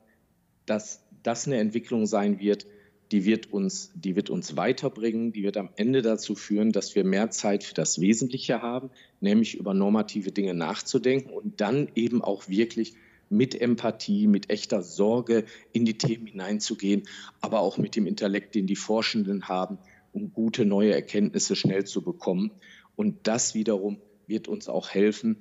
dass 0.64 1.02
das 1.22 1.46
eine 1.46 1.58
Entwicklung 1.58 2.06
sein 2.06 2.38
wird, 2.38 2.66
die 3.12 3.24
wird, 3.24 3.52
uns, 3.52 3.92
die 3.94 4.16
wird 4.16 4.30
uns 4.30 4.56
weiterbringen, 4.56 5.32
die 5.32 5.44
wird 5.44 5.56
am 5.56 5.70
Ende 5.76 6.02
dazu 6.02 6.34
führen, 6.34 6.72
dass 6.72 6.94
wir 6.94 7.04
mehr 7.04 7.30
Zeit 7.30 7.62
für 7.62 7.74
das 7.74 8.00
Wesentliche 8.00 8.62
haben, 8.62 8.90
nämlich 9.20 9.54
über 9.54 9.74
normative 9.74 10.32
Dinge 10.32 10.54
nachzudenken 10.54 11.30
und 11.30 11.60
dann 11.60 11.88
eben 11.94 12.22
auch 12.22 12.48
wirklich 12.48 12.94
mit 13.28 13.60
Empathie, 13.60 14.26
mit 14.26 14.50
echter 14.50 14.82
Sorge 14.82 15.44
in 15.72 15.84
die 15.84 15.98
Themen 15.98 16.26
hineinzugehen, 16.26 17.02
aber 17.40 17.60
auch 17.60 17.78
mit 17.78 17.96
dem 17.96 18.06
Intellekt, 18.06 18.54
den 18.54 18.66
die 18.66 18.76
Forschenden 18.76 19.48
haben, 19.48 19.78
um 20.12 20.32
gute 20.32 20.64
neue 20.64 20.92
Erkenntnisse 20.92 21.56
schnell 21.56 21.84
zu 21.84 22.02
bekommen. 22.02 22.50
Und 22.94 23.26
das 23.26 23.54
wiederum 23.54 23.98
wird 24.26 24.48
uns 24.48 24.68
auch 24.68 24.90
helfen, 24.90 25.38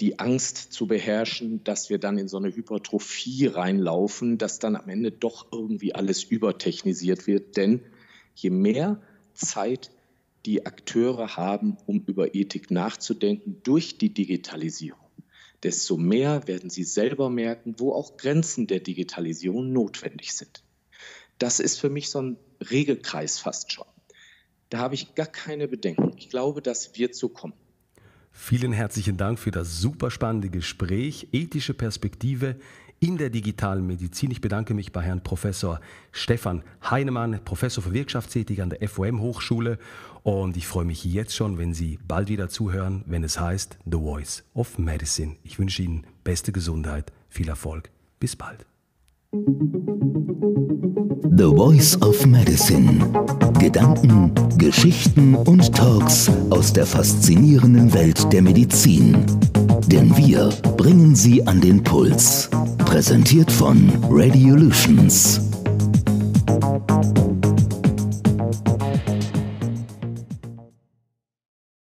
die 0.00 0.20
Angst 0.20 0.72
zu 0.72 0.86
beherrschen, 0.86 1.64
dass 1.64 1.90
wir 1.90 1.98
dann 1.98 2.18
in 2.18 2.28
so 2.28 2.36
eine 2.36 2.54
Hypertrophie 2.54 3.46
reinlaufen, 3.46 4.38
dass 4.38 4.58
dann 4.58 4.76
am 4.76 4.88
Ende 4.88 5.10
doch 5.10 5.50
irgendwie 5.50 5.94
alles 5.94 6.22
übertechnisiert 6.22 7.26
wird. 7.26 7.56
Denn 7.56 7.80
je 8.34 8.50
mehr 8.50 9.02
Zeit 9.34 9.90
die 10.46 10.66
Akteure 10.66 11.36
haben, 11.36 11.76
um 11.86 12.04
über 12.06 12.34
Ethik 12.34 12.70
nachzudenken 12.70 13.60
durch 13.64 13.98
die 13.98 14.14
Digitalisierung, 14.14 15.10
desto 15.64 15.96
mehr 15.96 16.46
werden 16.46 16.70
sie 16.70 16.84
selber 16.84 17.28
merken, 17.28 17.74
wo 17.78 17.92
auch 17.92 18.16
Grenzen 18.16 18.68
der 18.68 18.80
Digitalisierung 18.80 19.72
notwendig 19.72 20.32
sind. 20.32 20.62
Das 21.38 21.58
ist 21.58 21.80
für 21.80 21.90
mich 21.90 22.08
so 22.08 22.22
ein 22.22 22.36
Regelkreis 22.70 23.38
fast 23.40 23.72
schon. 23.72 23.86
Da 24.70 24.78
habe 24.78 24.94
ich 24.94 25.14
gar 25.14 25.26
keine 25.26 25.66
Bedenken. 25.66 26.12
Ich 26.16 26.30
glaube, 26.30 26.62
das 26.62 26.96
wird 26.96 27.14
so 27.14 27.28
kommen. 27.28 27.54
Vielen 28.40 28.72
herzlichen 28.72 29.16
Dank 29.16 29.38
für 29.38 29.50
das 29.50 29.80
super 29.80 30.10
spannende 30.10 30.48
Gespräch. 30.48 31.28
Ethische 31.32 31.74
Perspektive 31.74 32.54
in 33.00 33.18
der 33.18 33.30
digitalen 33.30 33.86
Medizin. 33.86 34.30
Ich 34.30 34.40
bedanke 34.40 34.74
mich 34.74 34.92
bei 34.92 35.02
Herrn 35.02 35.22
Professor 35.22 35.80
Stefan 36.12 36.62
Heinemann, 36.88 37.40
Professor 37.44 37.82
für 37.82 37.92
Wirtschaftsethik 37.92 38.60
an 38.60 38.70
der 38.70 38.88
FOM 38.88 39.20
Hochschule. 39.20 39.78
Und 40.22 40.56
ich 40.56 40.66
freue 40.68 40.86
mich 40.86 41.04
jetzt 41.04 41.34
schon, 41.34 41.58
wenn 41.58 41.74
Sie 41.74 41.98
bald 42.06 42.28
wieder 42.28 42.48
zuhören, 42.48 43.02
wenn 43.06 43.24
es 43.24 43.38
heißt 43.38 43.76
The 43.84 43.98
Voice 43.98 44.44
of 44.54 44.78
Medicine. 44.78 45.34
Ich 45.42 45.58
wünsche 45.58 45.82
Ihnen 45.82 46.06
beste 46.22 46.52
Gesundheit, 46.52 47.12
viel 47.28 47.48
Erfolg. 47.48 47.90
Bis 48.20 48.36
bald. 48.36 48.64
The 51.38 51.44
Voice 51.44 51.96
of 52.02 52.26
Medicine. 52.26 52.98
Gedanken, 53.60 54.32
Geschichten 54.56 55.36
und 55.36 55.72
Talks 55.72 56.28
aus 56.50 56.72
der 56.72 56.84
faszinierenden 56.84 57.94
Welt 57.94 58.32
der 58.32 58.42
Medizin. 58.42 59.24
Denn 59.86 60.16
wir 60.16 60.48
bringen 60.76 61.14
sie 61.14 61.46
an 61.46 61.60
den 61.60 61.84
Puls. 61.84 62.50
Präsentiert 62.78 63.52
von 63.52 63.88
Radiolutions. 64.10 65.47